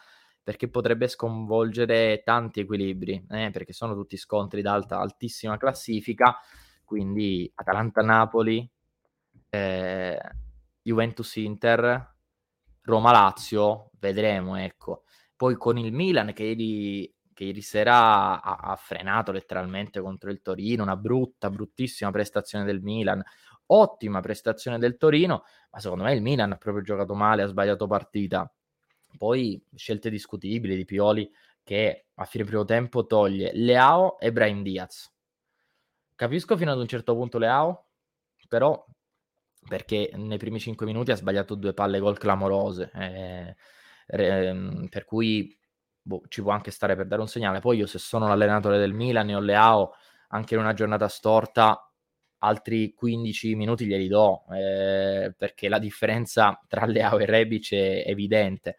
[0.48, 6.38] perché potrebbe sconvolgere tanti equilibri, eh, perché sono tutti scontri d'alta, altissima classifica,
[6.84, 8.66] quindi Atalanta-Napoli,
[9.50, 10.18] eh,
[10.80, 12.14] Juventus-Inter,
[12.80, 15.02] Roma-Lazio, vedremo, ecco.
[15.36, 20.42] Poi con il Milan che ieri che ieri sera ha, ha, frenato letteralmente contro il
[20.42, 23.22] Torino, una brutta, bruttissima prestazione del Milan,
[23.66, 27.86] ottima prestazione del Torino, ma secondo me il Milan ha proprio giocato male, ha sbagliato
[27.86, 28.52] partita.
[29.16, 31.30] Poi scelte discutibili di Pioli
[31.62, 35.08] che a fine primo tempo toglie Leao e Brian Diaz.
[36.16, 37.86] Capisco fino ad un certo punto Leao,
[38.48, 38.84] però
[39.68, 43.54] perché nei primi 5 minuti ha sbagliato due palle gol clamorose, eh,
[44.08, 45.57] eh, per cui
[46.08, 47.60] boh, ci può anche stare per dare un segnale.
[47.60, 49.92] Poi io se sono l'allenatore del Milan e ho Leao
[50.28, 51.90] anche in una giornata storta,
[52.38, 58.78] altri 15 minuti glieli do, eh, perché la differenza tra Leao e Rebic è evidente.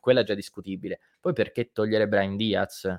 [0.00, 1.00] Quella è già discutibile.
[1.20, 2.92] Poi perché togliere Brian Diaz?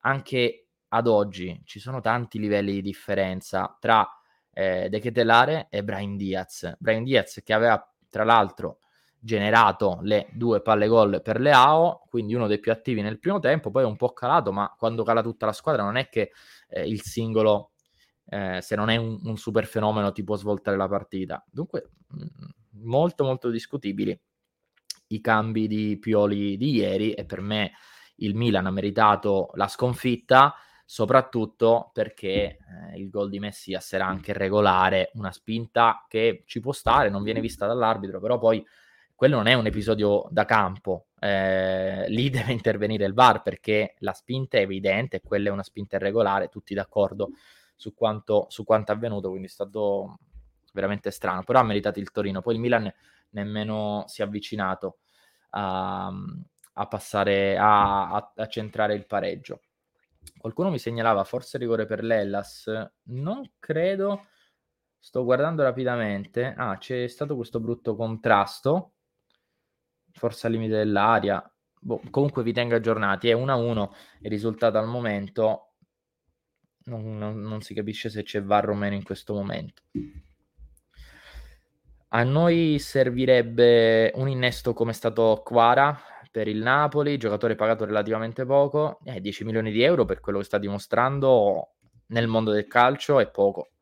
[0.00, 4.06] Anche ad oggi ci sono tanti livelli di differenza tra
[4.52, 6.74] eh, De Ketelare e Brian Diaz.
[6.78, 8.78] Brian Diaz che aveva tra l'altro
[9.24, 13.70] generato le due palle gol per Leao, quindi uno dei più attivi nel primo tempo,
[13.70, 16.32] poi è un po' calato, ma quando cala tutta la squadra non è che
[16.68, 17.70] eh, il singolo,
[18.26, 21.42] eh, se non è un, un, super fenomeno, ti può svoltare la partita.
[21.50, 24.18] Dunque, mm, molto molto discutibili
[25.08, 27.72] i cambi di Pioli di ieri e per me
[28.16, 30.54] il Milan ha meritato la sconfitta
[30.84, 32.58] soprattutto perché
[32.92, 37.22] eh, il gol di Messias era anche regolare, una spinta che ci può stare, non
[37.22, 38.64] viene vista dall'arbitro, però poi
[39.14, 44.12] quello non è un episodio da campo, eh, lì deve intervenire il VAR perché la
[44.12, 47.30] spinta è evidente, quella è una spinta irregolare, tutti d'accordo
[47.76, 50.18] su quanto, su quanto è avvenuto, quindi è stato
[50.72, 52.92] veramente strano, però ha meritato il Torino, poi il Milan
[53.30, 54.98] nemmeno si è avvicinato
[55.50, 56.12] a,
[56.74, 59.60] a passare, a, a, a centrare il pareggio.
[60.36, 62.70] Qualcuno mi segnalava forse rigore per l'Ellas,
[63.04, 64.26] non credo,
[64.98, 68.94] sto guardando rapidamente, ah c'è stato questo brutto contrasto
[70.14, 71.42] forse al limite dell'aria.
[71.80, 73.28] Boh, comunque vi tengo aggiornati.
[73.28, 73.88] È 1-1
[74.20, 75.74] il risultato al momento.
[76.86, 79.82] Non, non, non, si capisce se c'è VAR o meno in questo momento.
[82.08, 85.98] A noi servirebbe un innesto come è stato Quara
[86.30, 90.44] per il Napoli, giocatore pagato relativamente poco, eh, 10 milioni di euro per quello che
[90.44, 91.74] sta dimostrando
[92.08, 93.73] nel mondo del calcio è poco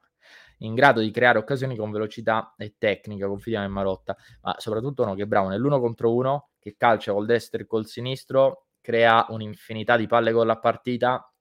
[0.63, 5.15] in grado di creare occasioni con velocità e tecnica, confidiamo in Marotta, ma soprattutto uno
[5.15, 10.07] che bravo nell'uno contro uno, che calcia col destro e col sinistro, crea un'infinità di
[10.07, 11.33] palle con la partita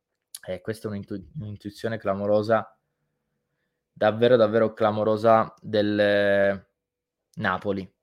[0.43, 2.76] e questa è un'intu- un'intuizione clamorosa,
[3.91, 6.67] davvero davvero clamorosa del eh,
[7.36, 7.93] Napoli.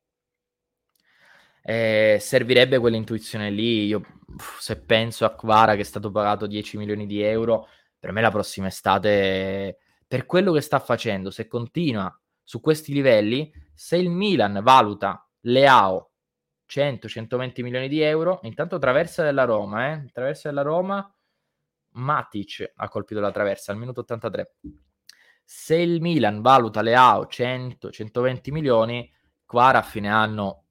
[1.62, 3.86] Eh, servirebbe quell'intuizione lì.
[3.86, 4.02] Io,
[4.58, 7.66] se penso a Kvara che è stato pagato 10 milioni di euro,
[7.98, 9.78] per me la prossima estate
[10.08, 16.12] per quello che sta facendo, se continua su questi livelli, se il Milan valuta Leao
[16.66, 20.10] 100-120 milioni di euro, intanto traversa della Roma, eh?
[20.10, 21.14] traversa della Roma,
[21.90, 24.54] Matic ha colpito la traversa al minuto 83.
[25.44, 29.12] Se il Milan valuta Leao 100-120 milioni,
[29.44, 30.64] Quara a fine anno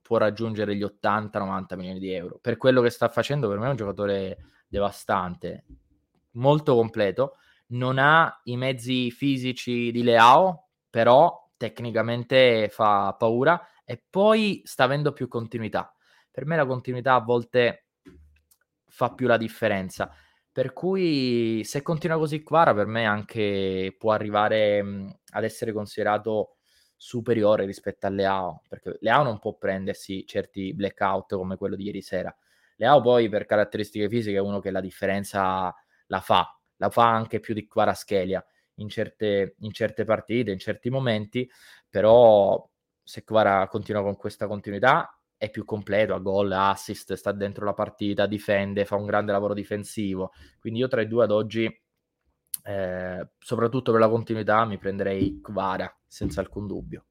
[0.00, 2.38] può raggiungere gli 80-90 milioni di euro.
[2.40, 5.64] Per quello che sta facendo, per me è un giocatore devastante,
[6.32, 7.36] molto completo
[7.72, 15.12] non ha i mezzi fisici di Leao, però tecnicamente fa paura e poi sta avendo
[15.12, 15.94] più continuità.
[16.30, 17.86] Per me la continuità a volte
[18.88, 20.14] fa più la differenza.
[20.50, 26.56] Per cui se continua così Quara per me anche può arrivare mh, ad essere considerato
[26.94, 32.02] superiore rispetto a Leao, perché Leao non può prendersi certi blackout come quello di ieri
[32.02, 32.34] sera.
[32.76, 35.74] Leao poi per caratteristiche fisiche è uno che la differenza
[36.06, 38.44] la fa, la fa anche più di Quaraschelia
[38.76, 41.48] in certe, in certe partite, in certi momenti,
[41.88, 42.68] però
[43.00, 47.72] se Quara continua con questa continuità è più completo, a gol, assist, sta dentro la
[47.72, 50.32] partita, difende, fa un grande lavoro difensivo.
[50.58, 51.64] Quindi io tra i due ad oggi,
[52.64, 57.06] eh, soprattutto per la continuità, mi prenderei Kvara, senza alcun dubbio.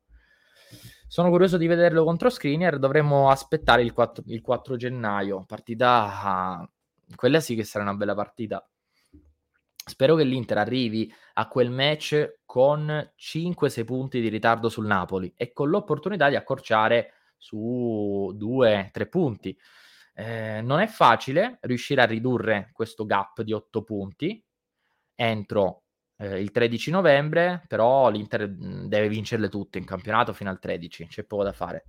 [1.07, 6.69] Sono curioso di vederlo contro Screener, dovremmo aspettare il 4, il 4 gennaio, partita...
[7.13, 8.65] Quella sì che sarà una bella partita.
[9.83, 15.53] Spero che l'Inter arrivi a quel match con 5-6 punti di ritardo sul Napoli e
[15.53, 19.57] con l'opportunità di accorciare su due, tre punti.
[20.13, 24.43] Eh, non è facile riuscire a ridurre questo gap di otto punti
[25.15, 25.83] entro
[26.17, 31.23] eh, il 13 novembre, però l'Inter deve vincerle tutte in campionato fino al 13, c'è
[31.23, 31.85] poco da fare.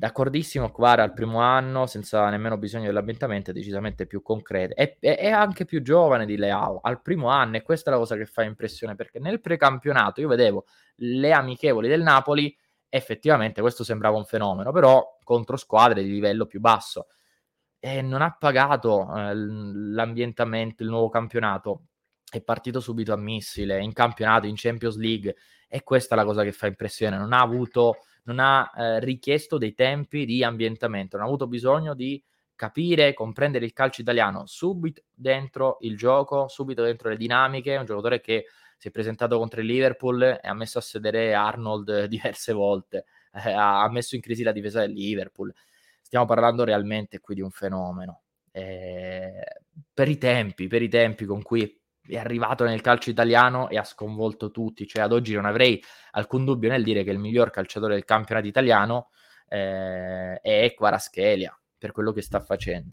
[0.00, 4.74] D'accordissimo, Quara al primo anno, senza nemmeno bisogno dell'ambientamento, è decisamente più concreto.
[4.74, 7.98] È, è, è, anche più giovane di Leao, al primo anno, e questa è la
[7.98, 10.64] cosa che fa impressione, perché nel precampionato io vedevo
[11.02, 12.56] le amichevoli del Napoli
[12.88, 17.08] effettivamente questo sembrava un fenomeno, però contro squadre di livello più basso.
[17.78, 21.88] E non ha pagato eh, l'ambientamento, il nuovo campionato.
[22.26, 25.36] È partito subito a missile, in campionato, in Champions League.
[25.72, 27.16] E questa è la cosa che fa impressione.
[27.16, 31.94] Non ha avuto, non ha eh, richiesto dei tempi di ambientamento, non ha avuto bisogno
[31.94, 32.20] di
[32.56, 37.76] capire, comprendere il calcio italiano subito dentro il gioco, subito dentro le dinamiche.
[37.76, 38.46] Un giocatore che
[38.76, 43.52] si è presentato contro il Liverpool e ha messo a sedere Arnold diverse volte, eh,
[43.52, 45.54] ha messo in crisi la difesa del Liverpool.
[46.02, 48.22] Stiamo parlando realmente qui di un fenomeno.
[48.50, 49.44] Eh,
[49.94, 51.79] per i tempi, per i tempi con cui
[52.10, 55.82] è arrivato nel calcio italiano e ha sconvolto tutti, cioè ad oggi non avrei
[56.12, 59.10] alcun dubbio nel dire che il miglior calciatore del campionato italiano
[59.48, 62.92] eh, è Quaraschelia per quello che sta facendo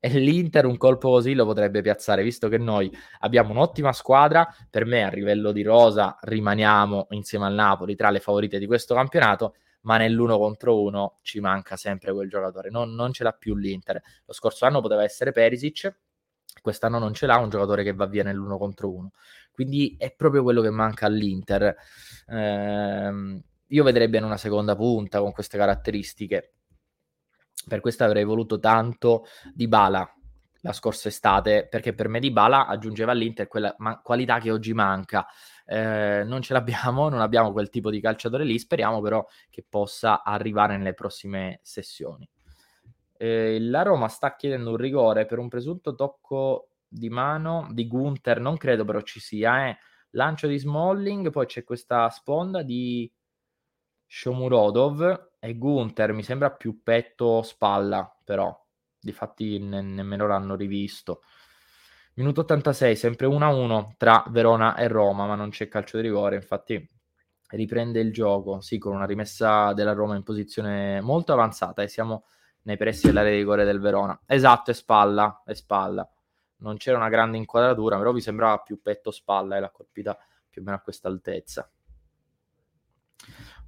[0.00, 4.84] e l'Inter un colpo così lo potrebbe piazzare, visto che noi abbiamo un'ottima squadra, per
[4.84, 9.54] me a livello di rosa rimaniamo insieme al Napoli tra le favorite di questo campionato,
[9.82, 14.00] ma nell'uno contro uno ci manca sempre quel giocatore, non, non ce l'ha più l'Inter.
[14.24, 15.92] Lo scorso anno poteva essere Perisic,
[16.60, 19.10] quest'anno non ce l'ha un giocatore che va via nell'uno contro uno.
[19.50, 21.74] Quindi è proprio quello che manca all'Inter.
[22.26, 26.52] Eh, io vedrei bene una seconda punta con queste caratteristiche
[27.68, 30.10] per questo avrei voluto tanto di Bala
[30.62, 34.72] la scorsa estate, perché per me di Bala aggiungeva all'Inter quella ma- qualità che oggi
[34.72, 35.24] manca.
[35.64, 40.24] Eh, non ce l'abbiamo, non abbiamo quel tipo di calciatore lì, speriamo però che possa
[40.24, 42.28] arrivare nelle prossime sessioni.
[43.20, 48.40] Eh, la Roma sta chiedendo un rigore per un presunto tocco di mano di Gunther,
[48.40, 49.76] non credo però ci sia, eh.
[50.10, 53.10] lancio di Smalling, poi c'è questa sponda di
[54.06, 58.56] Shomurodov e Gunther mi sembra più petto spalla, però
[58.98, 61.22] difatti ne- nemmeno l'hanno rivisto.
[62.14, 66.88] Minuto 86, sempre 1-1 tra Verona e Roma, ma non c'è calcio di rigore, infatti
[67.50, 72.24] riprende il gioco, sì, con una rimessa della Roma in posizione molto avanzata e siamo
[72.62, 74.20] nei pressi dell'area di rigore del Verona.
[74.26, 76.08] Esatto, è spalla, è spalla.
[76.58, 80.62] Non c'era una grande inquadratura, però mi sembrava più petto spalla e l'ha colpita più
[80.62, 81.70] o meno a questa altezza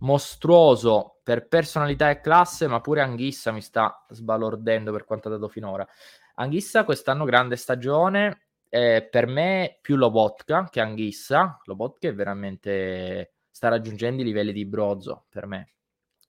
[0.00, 5.48] mostruoso per personalità e classe, ma pure Anghissa mi sta sbalordendo per quanto ha dato
[5.48, 5.86] finora.
[6.34, 11.60] Anghissa quest'anno grande stagione, eh, per me più Lobotka che Anghissa.
[11.64, 15.72] Lobotka è veramente sta raggiungendo i livelli di Brozzo per me.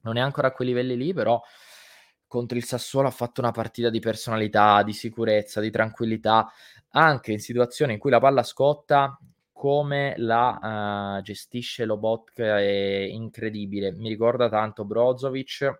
[0.01, 1.41] Non è ancora a quei livelli lì, però
[2.31, 6.49] contro il Sassuolo ha fatto una partita di personalità, di sicurezza, di tranquillità,
[6.91, 9.19] anche in situazioni in cui la palla scotta
[9.51, 13.91] come la uh, gestisce Lobotka è incredibile.
[13.91, 15.79] Mi ricorda tanto Brozovic.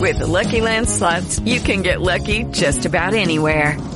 [0.00, 3.95] With the Lucky Land slots, you can get lucky just about anywhere.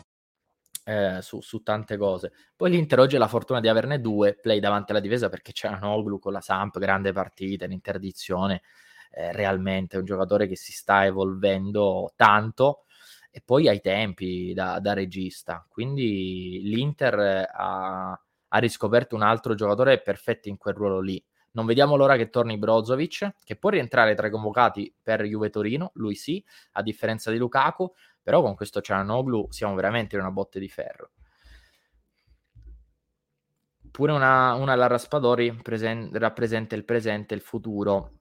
[0.83, 2.31] Eh, su, su, tante cose.
[2.55, 5.69] Poi l'Inter oggi ha la fortuna di averne due play davanti alla difesa perché c'è
[5.79, 8.63] Noglu con la Samp, grande partita, in interdizione.
[9.11, 12.85] Eh, realmente è un giocatore che si sta evolvendo tanto
[13.29, 15.65] e poi ai tempi da, da regista.
[15.69, 18.19] Quindi l'Inter ha
[18.53, 21.23] ha riscoperto un altro giocatore perfetto in quel ruolo lì.
[21.53, 25.91] Non vediamo l'ora che torni Brozovic, che può rientrare tra i convocati per Juve Torino,
[25.95, 26.43] lui sì,
[26.73, 31.11] a differenza di Lukaku, però con questo Cianoglu siamo veramente in una botte di ferro.
[33.91, 38.13] Pure una, una alla Raspadori presen- rappresenta il presente e il futuro.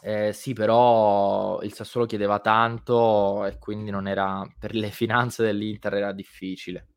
[0.00, 5.94] Eh, sì, però il Sassuolo chiedeva tanto e quindi non era per le finanze dell'Inter
[5.94, 6.88] era difficile.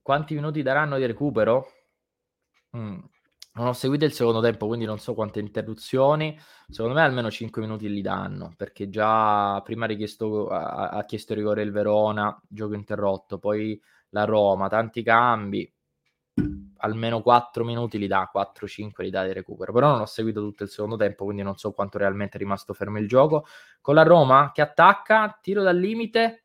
[0.00, 1.79] Quanti minuti daranno di recupero?
[2.76, 2.98] Mm.
[3.52, 6.38] Non ho seguito il secondo tempo, quindi non so quante interruzioni.
[6.68, 11.34] Secondo me almeno 5 minuti li danno, perché già prima ha, richiesto, ha, ha chiesto
[11.34, 15.70] rigore il Verona, gioco interrotto, poi la Roma, tanti cambi,
[16.78, 19.72] almeno 4 minuti li dà, 4-5 li dà di recupero.
[19.72, 22.72] Però non ho seguito tutto il secondo tempo, quindi non so quanto realmente è rimasto
[22.72, 23.46] fermo il gioco.
[23.80, 26.44] Con la Roma che attacca, tiro dal limite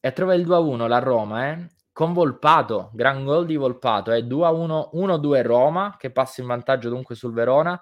[0.00, 1.68] e trova il 2-1 la Roma, eh?
[1.94, 4.24] Con Volpato, gran gol di Volpato, è eh?
[4.24, 7.80] 2-1, 1-2 Roma che passa in vantaggio dunque sul Verona.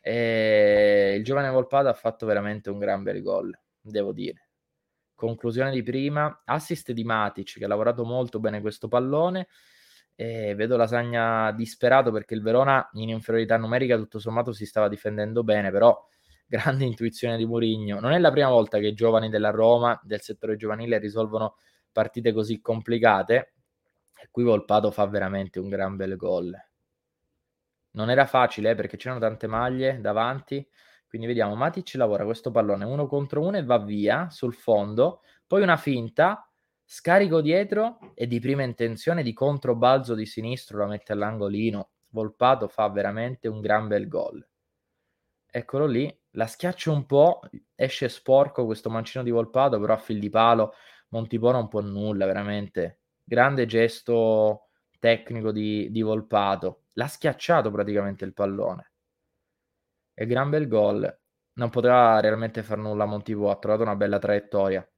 [0.00, 4.48] E il giovane Volpato ha fatto veramente un gran bel gol, devo dire.
[5.14, 9.48] Conclusione di prima, assist di Matic che ha lavorato molto bene questo pallone.
[10.14, 15.44] E vedo Lasagna disperato perché il Verona in inferiorità numerica tutto sommato si stava difendendo
[15.44, 16.02] bene, però
[16.46, 18.00] grande intuizione di Murigno.
[18.00, 21.56] Non è la prima volta che i giovani della Roma, del settore giovanile, risolvono
[21.92, 23.54] partite così complicate.
[24.20, 26.54] E qui Volpato fa veramente un gran bel gol.
[27.92, 30.66] Non era facile eh, perché c'erano tante maglie davanti.
[31.08, 35.22] Quindi vediamo, Matic lavora questo pallone uno contro uno e va via sul fondo.
[35.46, 36.48] Poi una finta,
[36.84, 41.90] scarico dietro e di prima intenzione di controbalzo di sinistro la mette all'angolino.
[42.10, 44.46] Volpato fa veramente un gran bel gol.
[45.52, 47.40] Eccolo lì, la schiaccia un po',
[47.74, 50.74] esce sporco questo mancino di Volpato, però a fil di palo
[51.10, 53.00] Montipò non può nulla, veramente.
[53.24, 56.84] Grande gesto tecnico di, di Volpato.
[56.94, 58.92] L'ha schiacciato praticamente il pallone.
[60.14, 61.18] E gran bel gol.
[61.54, 64.88] Non poteva realmente far nulla Montipò, ha trovato una bella traiettoria.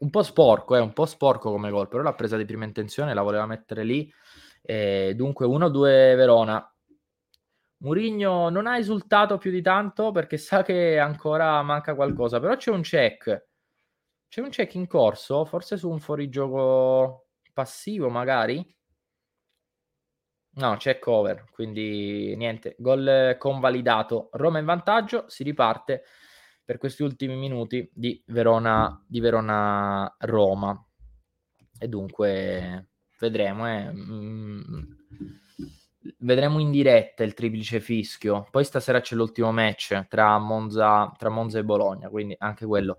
[0.00, 3.14] Un po' sporco, eh, un po' sporco come gol, però l'ha presa di prima intenzione,
[3.14, 4.12] la voleva mettere lì.
[4.60, 6.68] E dunque 1-2 Verona.
[7.78, 12.70] Murigno non ha esultato più di tanto perché sa che ancora manca qualcosa, però c'è
[12.70, 13.46] un check
[14.34, 18.66] c'è un check in corso, forse su un fuorigioco passivo magari?
[20.56, 24.30] No, check over, quindi niente, gol convalidato.
[24.32, 26.02] Roma in vantaggio, si riparte
[26.64, 30.84] per questi ultimi minuti di Verona, di Verona Roma.
[31.78, 32.88] E dunque
[33.20, 33.92] vedremo, eh.
[33.92, 34.82] mm,
[36.18, 38.48] vedremo in diretta il triplice fischio.
[38.50, 42.98] Poi stasera c'è l'ultimo match tra Monza, tra Monza e Bologna, quindi anche quello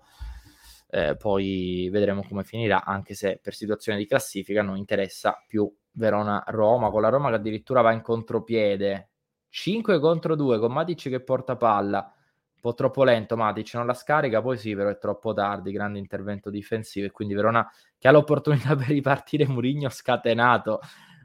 [0.88, 6.90] eh, poi vedremo come finirà, anche se per situazione di classifica non interessa più Verona-Roma,
[6.90, 9.10] con la Roma che addirittura va in contropiede,
[9.48, 13.94] 5 contro 2 con Matic che porta palla, un po' troppo lento Matic, non la
[13.94, 17.68] scarica, poi sì, però è troppo tardi, grande intervento difensivo e quindi Verona
[17.98, 20.80] che ha l'opportunità per ripartire, Murigno scatenato.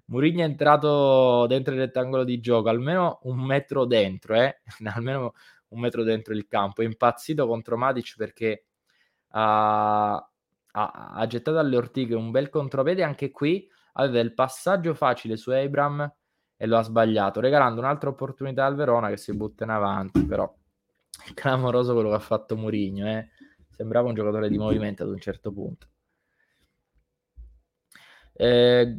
[0.05, 4.61] Murigno è entrato dentro il rettangolo di gioco, almeno un metro dentro, eh?
[4.93, 5.33] almeno
[5.69, 8.65] un metro dentro il campo, è impazzito contro Matic perché
[9.31, 15.37] ha, ha, ha gettato alle ortiche un bel contropiede anche qui aveva il passaggio facile
[15.37, 16.11] su Abram
[16.55, 20.51] e lo ha sbagliato regalando un'altra opportunità al Verona che si butta in avanti però
[21.33, 23.29] clamoroso quello che ha fatto Mourinho eh?
[23.69, 25.87] sembrava un giocatore di movimento ad un certo punto
[28.43, 28.97] eh,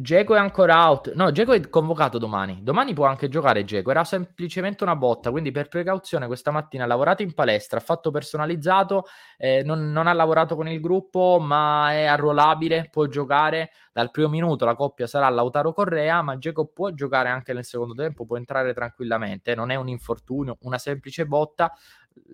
[0.00, 1.12] Geco è ancora out.
[1.14, 2.64] No, Geco è convocato domani.
[2.64, 3.92] Domani può anche giocare Geco.
[3.92, 5.30] Era semplicemente una botta.
[5.30, 9.04] Quindi, per precauzione, questa mattina ha lavorato in palestra, ha fatto personalizzato.
[9.36, 12.88] Eh, non, non, ha lavorato con il gruppo, ma è arruolabile.
[12.90, 14.64] Può giocare dal primo minuto.
[14.64, 16.20] La coppia sarà Lautaro Correa.
[16.22, 18.26] Ma Geco può giocare anche nel secondo tempo.
[18.26, 19.54] Può entrare tranquillamente.
[19.54, 21.72] Non è un infortunio, una semplice botta.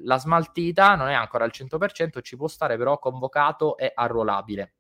[0.04, 2.22] La smaltita non è ancora al 100%.
[2.22, 4.77] Ci può stare, però, convocato e arruolabile.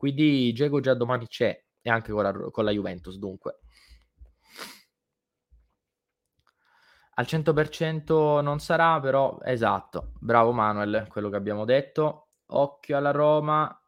[0.00, 3.58] Quindi Diego già domani c'è e anche con la, con la Juventus dunque.
[7.16, 10.12] Al 100% non sarà, però esatto.
[10.18, 12.28] Bravo Manuel, quello che abbiamo detto.
[12.46, 13.78] Occhio alla Roma.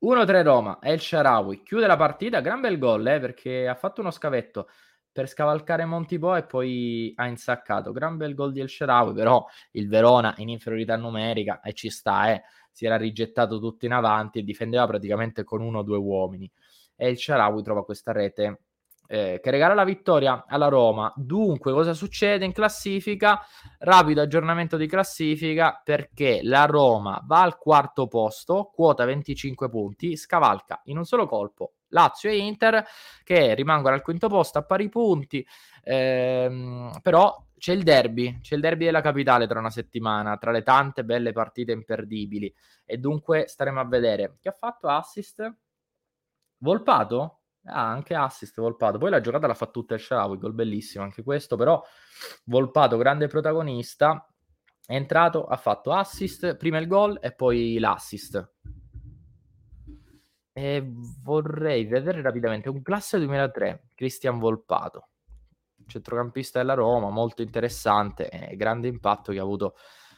[0.00, 4.10] 1-3 Roma, El Sharawi chiude la partita, gran bel gol eh, perché ha fatto uno
[4.10, 4.68] scavetto
[5.12, 7.92] per scavalcare Montipo e poi ha insaccato.
[7.92, 12.32] Gran bel gol di El Sharawi, però il Verona in inferiorità numerica e ci sta,
[12.32, 12.42] eh
[12.72, 16.50] si era rigettato tutto in avanti e difendeva praticamente con uno o due uomini.
[16.96, 18.60] E il Sharawi trova questa rete
[19.06, 21.12] eh, che regala la vittoria alla Roma.
[21.14, 23.40] Dunque, cosa succede in classifica?
[23.80, 30.80] Rapido aggiornamento di classifica perché la Roma va al quarto posto, quota 25 punti, scavalca
[30.84, 32.84] in un solo colpo Lazio e Inter
[33.22, 35.46] che rimangono al quinto posto a pari punti.
[35.84, 40.62] Ehm, però c'è il derby, c'è il derby della capitale tra una settimana, tra le
[40.62, 42.52] tante belle partite imperdibili.
[42.84, 45.54] E dunque staremo a vedere chi ha fatto assist.
[46.58, 47.38] Volpato?
[47.64, 48.98] Ah, anche assist Volpato.
[48.98, 51.82] Poi la giocata l'ha fatta tutta il Sharawi, gol bellissimo anche questo, però
[52.44, 54.26] Volpato, grande protagonista,
[54.84, 58.50] è entrato, ha fatto assist, prima il gol e poi l'assist.
[60.52, 60.86] E
[61.22, 65.08] vorrei vedere rapidamente un classe 2003, Cristian Volpato,
[65.86, 69.76] centrocampista della Roma, molto interessante e grande impatto che ha avuto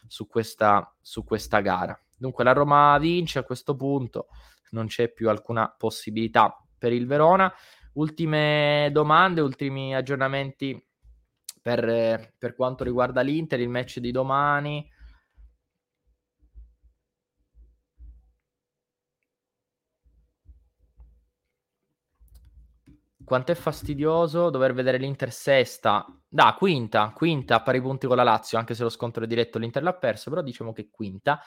[0.09, 1.99] su questa, su questa gara.
[2.17, 4.29] Dunque la Roma vince a questo punto,
[4.71, 7.53] non c'è più alcuna possibilità per il Verona.
[7.95, 10.85] Ultime domande, ultimi aggiornamenti
[11.63, 14.91] per, per quanto riguarda l'Inter, il match di domani.
[23.25, 28.23] Quanto è fastidioso dover vedere l'Inter sesta, da quinta, quinta a pari punti con la
[28.23, 31.41] Lazio, anche se lo scontro è diretto l'Inter l'ha perso, però diciamo che quinta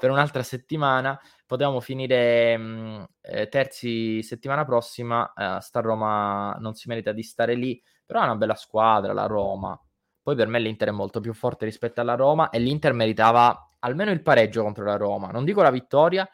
[0.00, 1.20] per un'altra settimana.
[1.44, 7.22] Potevamo finire mh, mm, eh, terzi settimana prossima, eh, sta Roma non si merita di
[7.22, 9.78] stare lì, però è una bella squadra la Roma.
[10.22, 14.10] Poi per me l'Inter è molto più forte rispetto alla Roma e l'Inter meritava almeno
[14.10, 15.28] il pareggio contro la Roma.
[15.28, 16.28] Non dico la vittoria,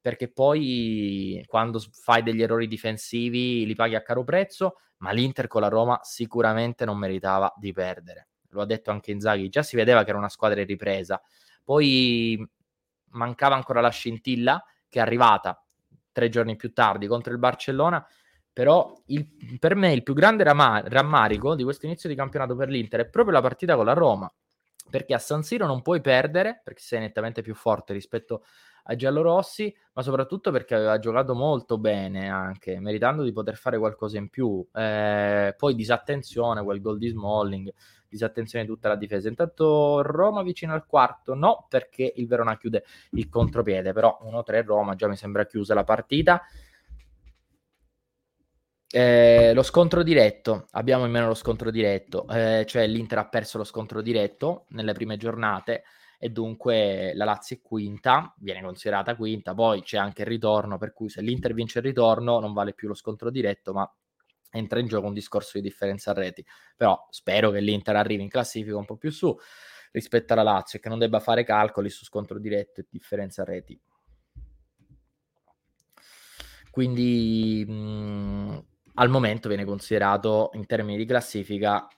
[0.00, 5.60] perché poi quando fai degli errori difensivi li paghi a caro prezzo, ma l'Inter con
[5.60, 8.28] la Roma sicuramente non meritava di perdere.
[8.50, 11.20] Lo ha detto anche Inzaghi, già si vedeva che era una squadra in ripresa.
[11.62, 12.44] Poi
[13.10, 15.62] mancava ancora la scintilla che è arrivata
[16.12, 18.04] tre giorni più tardi contro il Barcellona,
[18.52, 23.00] però il, per me il più grande rammarico di questo inizio di campionato per l'Inter
[23.00, 24.30] è proprio la partita con la Roma,
[24.90, 28.44] perché a San Siro non puoi perdere, perché sei nettamente più forte rispetto
[28.84, 34.18] ai giallorossi, ma soprattutto perché aveva giocato molto bene anche, meritando di poter fare qualcosa
[34.18, 34.66] in più.
[34.72, 37.72] Eh, poi disattenzione, quel gol di Smalling,
[38.08, 39.28] disattenzione di tutta la difesa.
[39.28, 44.94] Intanto Roma vicino al quarto, no, perché il Verona chiude il contropiede, però 1-3 Roma,
[44.94, 46.42] già mi sembra chiusa la partita.
[48.92, 53.58] Eh, lo scontro diretto, abbiamo in meno lo scontro diretto, eh, cioè l'Inter ha perso
[53.58, 55.84] lo scontro diretto nelle prime giornate
[56.22, 60.92] e dunque la Lazio è quinta, viene considerata quinta, poi c'è anche il ritorno, per
[60.92, 63.90] cui se l'Inter vince il ritorno non vale più lo scontro diretto, ma
[64.50, 66.44] entra in gioco un discorso di differenza a reti.
[66.76, 69.34] Però spero che l'Inter arrivi in classifica un po' più su
[69.92, 73.46] rispetto alla Lazio e che non debba fare calcoli su scontro diretto e differenza a
[73.46, 73.80] reti.
[76.70, 78.64] Quindi mh, mhmm,
[78.96, 81.88] al momento viene considerato in termini di classifica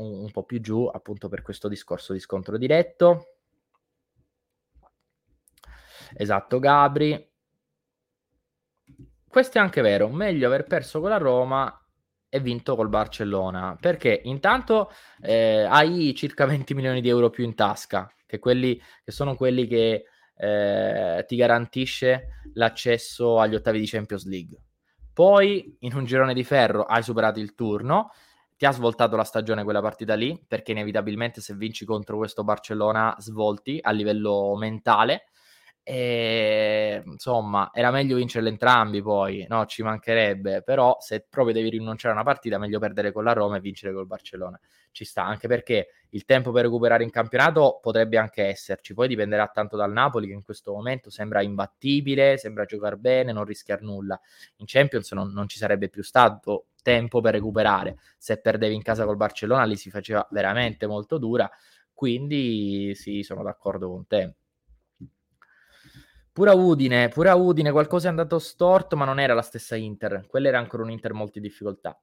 [0.00, 3.26] un, un po' più giù, appunto per questo discorso di scontro diretto.
[6.14, 7.28] Esatto, Gabri.
[9.28, 11.72] Questo è anche vero, meglio aver perso con la Roma
[12.28, 14.90] e vinto col Barcellona, perché intanto
[15.20, 19.66] eh, hai circa 20 milioni di euro più in tasca, che, quelli, che sono quelli
[19.66, 20.04] che
[20.36, 24.58] eh, ti garantisce l'accesso agli ottavi di Champions League.
[25.12, 28.10] Poi in un girone di ferro hai superato il turno
[28.60, 33.16] ti ha svoltato la stagione quella partita lì, perché inevitabilmente se vinci contro questo Barcellona
[33.18, 35.28] svolti a livello mentale.
[35.82, 42.12] E, insomma, era meglio vincerle entrambi poi, no, ci mancherebbe, però se proprio devi rinunciare
[42.12, 44.60] a una partita, meglio perdere con la Roma e vincere col Barcellona.
[44.90, 49.46] Ci sta, anche perché il tempo per recuperare in campionato potrebbe anche esserci, poi dipenderà
[49.46, 54.20] tanto dal Napoli che in questo momento sembra imbattibile, sembra giocare bene, non rischiare nulla.
[54.56, 57.98] In Champions non, non ci sarebbe più stato tempo per recuperare.
[58.18, 61.50] Se perdevi in casa col Barcellona lì si faceva veramente molto dura,
[61.92, 64.34] quindi sì, sono d'accordo con te.
[66.32, 70.26] Pura Udine, pura Udine, qualcosa è andato storto, ma non era la stessa Inter.
[70.28, 72.00] Quella era ancora un Inter molto in difficoltà.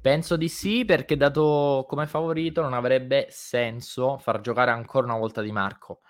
[0.00, 5.40] Penso di sì, perché dato come favorito non avrebbe senso far giocare ancora una volta
[5.40, 6.00] Di Marco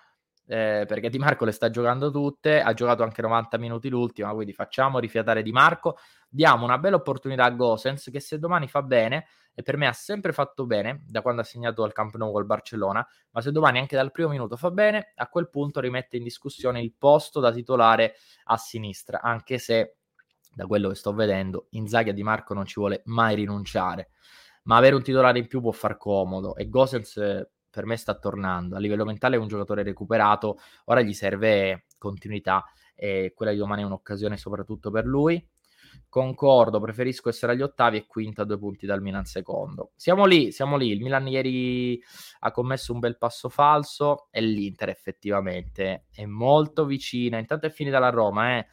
[0.47, 4.53] eh, perché Di Marco le sta giocando tutte, ha giocato anche 90 minuti l'ultima, quindi
[4.53, 5.97] facciamo rifiatare Di Marco,
[6.29, 9.93] diamo una bella opportunità a Gosens che se domani fa bene, e per me ha
[9.93, 13.79] sempre fatto bene da quando ha segnato al Camp Nou col Barcellona, ma se domani
[13.79, 17.51] anche dal primo minuto fa bene, a quel punto rimette in discussione il posto da
[17.51, 19.97] titolare a sinistra, anche se
[20.55, 24.11] da quello che sto vedendo Inzaghi a Di Marco non ci vuole mai rinunciare,
[24.65, 27.17] ma avere un titolare in più può far comodo e Gosens
[27.77, 28.75] per me sta tornando.
[28.75, 32.65] A livello mentale è un giocatore recuperato, ora gli serve continuità
[32.95, 35.47] e quella di domani è un'occasione soprattutto per lui.
[36.09, 39.91] Concordo, preferisco essere agli ottavi e quinta a due punti dal Milan secondo.
[39.95, 40.91] Siamo lì, siamo lì.
[40.91, 42.03] Il Milan ieri
[42.41, 47.37] ha commesso un bel passo falso e l'Inter effettivamente è molto vicina.
[47.37, 48.67] Intanto è finita la Roma, eh.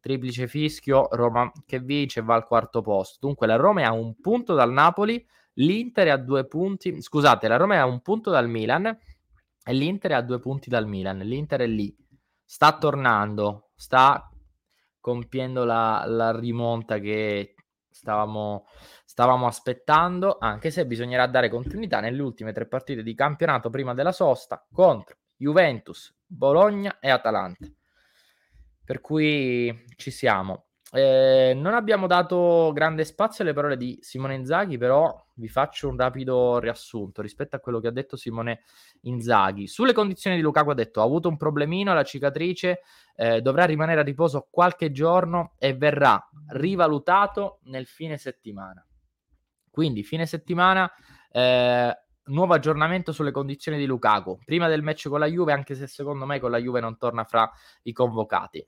[0.00, 3.18] Triplice fischio, Roma che vince e va al quarto posto.
[3.20, 5.24] Dunque la Roma è a un punto dal Napoli,
[5.54, 7.00] l'Inter è a due punti.
[7.00, 10.68] Scusate, la Roma è a un punto dal Milan e l'Inter è a due punti
[10.68, 11.18] dal Milan.
[11.18, 11.94] L'Inter è lì,
[12.44, 14.30] sta tornando, sta
[15.00, 17.54] compiendo la, la rimonta che
[17.88, 18.66] stavamo,
[19.04, 24.12] stavamo aspettando, anche se bisognerà dare continuità nelle ultime tre partite di campionato prima della
[24.12, 27.66] sosta contro Juventus, Bologna e Atalanta.
[28.84, 30.69] Per cui ci siamo.
[30.92, 35.96] Eh, non abbiamo dato grande spazio alle parole di Simone Inzaghi, però vi faccio un
[35.96, 38.62] rapido riassunto rispetto a quello che ha detto Simone
[39.02, 39.68] Inzaghi.
[39.68, 42.80] Sulle condizioni di Lukaku ha detto ha avuto un problemino, la cicatrice
[43.14, 48.84] eh, dovrà rimanere a riposo qualche giorno e verrà rivalutato nel fine settimana.
[49.70, 50.90] Quindi fine settimana
[51.30, 55.86] eh, nuovo aggiornamento sulle condizioni di Lukaku prima del match con la Juve, anche se
[55.86, 57.48] secondo me con la Juve non torna fra
[57.82, 58.66] i convocati.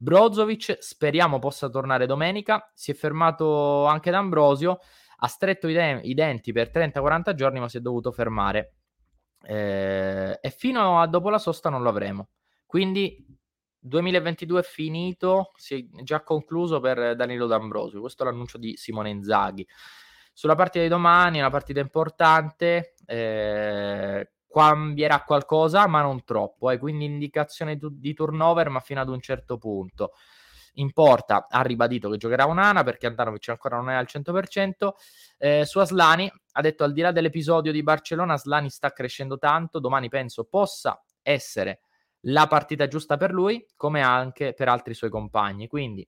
[0.00, 2.70] Brozovic speriamo possa tornare domenica.
[2.72, 4.78] Si è fermato anche D'Ambrosio.
[5.20, 8.74] Ha stretto i, de- i denti per 30-40 giorni, ma si è dovuto fermare.
[9.42, 12.28] Eh, e fino a dopo la sosta non lo avremo.
[12.64, 13.26] Quindi
[13.80, 18.00] 2022 è finito, si è già concluso per Danilo D'Ambrosio.
[18.00, 19.66] Questo è l'annuncio di Simone Inzaghi.
[20.32, 22.94] Sulla partita di domani, una partita importante.
[23.04, 26.70] Eh, cambierà qualcosa, ma non troppo.
[26.70, 30.12] Eh, quindi indicazione di turnover, ma fino ad un certo punto.
[30.74, 34.94] In porta ha ribadito che giocherà Unana perché Andanovic ancora non è al 100%.
[35.36, 39.80] Eh, su Aslani ha detto al di là dell'episodio di Barcellona, Aslani sta crescendo tanto,
[39.80, 41.80] domani penso possa essere
[42.22, 45.66] la partita giusta per lui, come anche per altri suoi compagni.
[45.66, 46.06] Quindi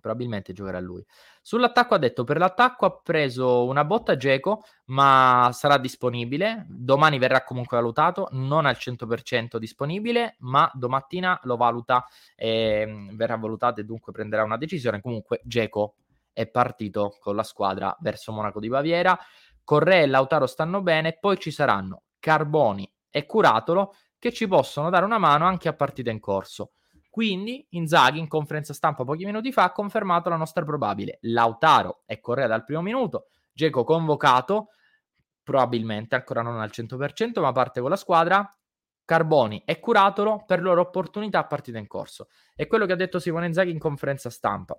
[0.00, 1.04] probabilmente giocherà lui.
[1.42, 6.66] Sull'attacco ha detto per l'attacco ha preso una botta Geco, ma sarà disponibile.
[6.68, 13.80] Domani verrà comunque valutato, non al 100% disponibile, ma domattina lo valuta e verrà valutato
[13.80, 15.00] e dunque prenderà una decisione.
[15.00, 15.94] Comunque Geco
[16.32, 19.18] è partito con la squadra verso Monaco di Baviera.
[19.64, 25.04] Correa e Lautaro stanno bene, poi ci saranno Carboni e Curatolo che ci possono dare
[25.04, 26.72] una mano anche a partita in corso.
[27.10, 31.18] Quindi Inzaghi in conferenza stampa pochi minuti fa ha confermato la nostra probabile.
[31.22, 34.68] Lautaro e Correa dal primo minuto, Geco convocato,
[35.42, 38.52] probabilmente ancora non al 100%, ma parte con la squadra.
[39.04, 42.28] Carboni e Curatolo per loro opportunità a partita in corso.
[42.54, 44.76] È quello che ha detto Simone Inzaghi in conferenza stampa.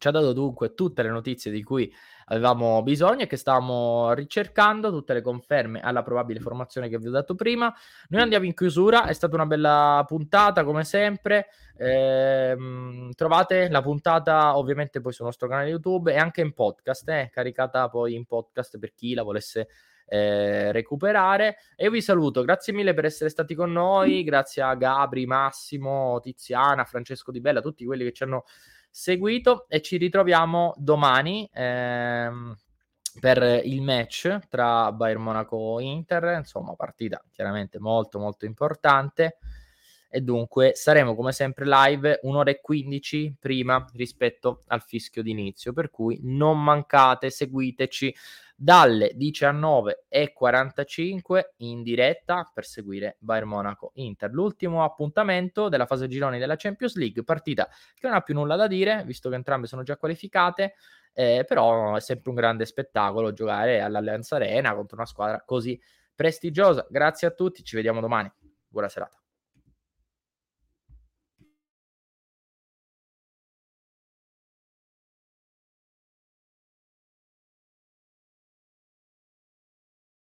[0.00, 1.92] Ci ha dato dunque tutte le notizie di cui
[2.26, 7.10] avevamo bisogno e che stavamo ricercando, tutte le conferme alla probabile formazione che vi ho
[7.10, 7.72] dato prima.
[8.08, 11.48] Noi andiamo in chiusura, è stata una bella puntata come sempre.
[11.76, 17.30] Ehm, trovate la puntata ovviamente poi sul nostro canale YouTube e anche in podcast, eh,
[17.30, 19.68] caricata poi in podcast per chi la volesse
[20.06, 21.56] eh, recuperare.
[21.76, 26.18] E io vi saluto, grazie mille per essere stati con noi, grazie a Gabri, Massimo,
[26.20, 28.44] Tiziana, Francesco Di Bella, tutti quelli che ci hanno
[28.90, 32.56] seguito e ci ritroviamo domani ehm,
[33.20, 39.38] per il match tra Bayern Monaco e Inter, insomma partita chiaramente molto molto importante
[40.10, 45.90] e dunque saremo come sempre live un'ora e 15 prima rispetto al fischio d'inizio per
[45.90, 48.14] cui non mancate seguiteci
[48.56, 54.30] dalle 19.45 in diretta per seguire Bayern Monaco Inter.
[54.32, 58.66] L'ultimo appuntamento della fase gironi della Champions League, partita che non ha più nulla da
[58.66, 60.74] dire, visto che entrambe sono già qualificate,
[61.14, 65.80] eh, però è sempre un grande spettacolo giocare all'Allianza Arena contro una squadra così
[66.14, 66.86] prestigiosa.
[66.90, 68.30] Grazie a tutti, ci vediamo domani.
[68.68, 69.19] Buona serata.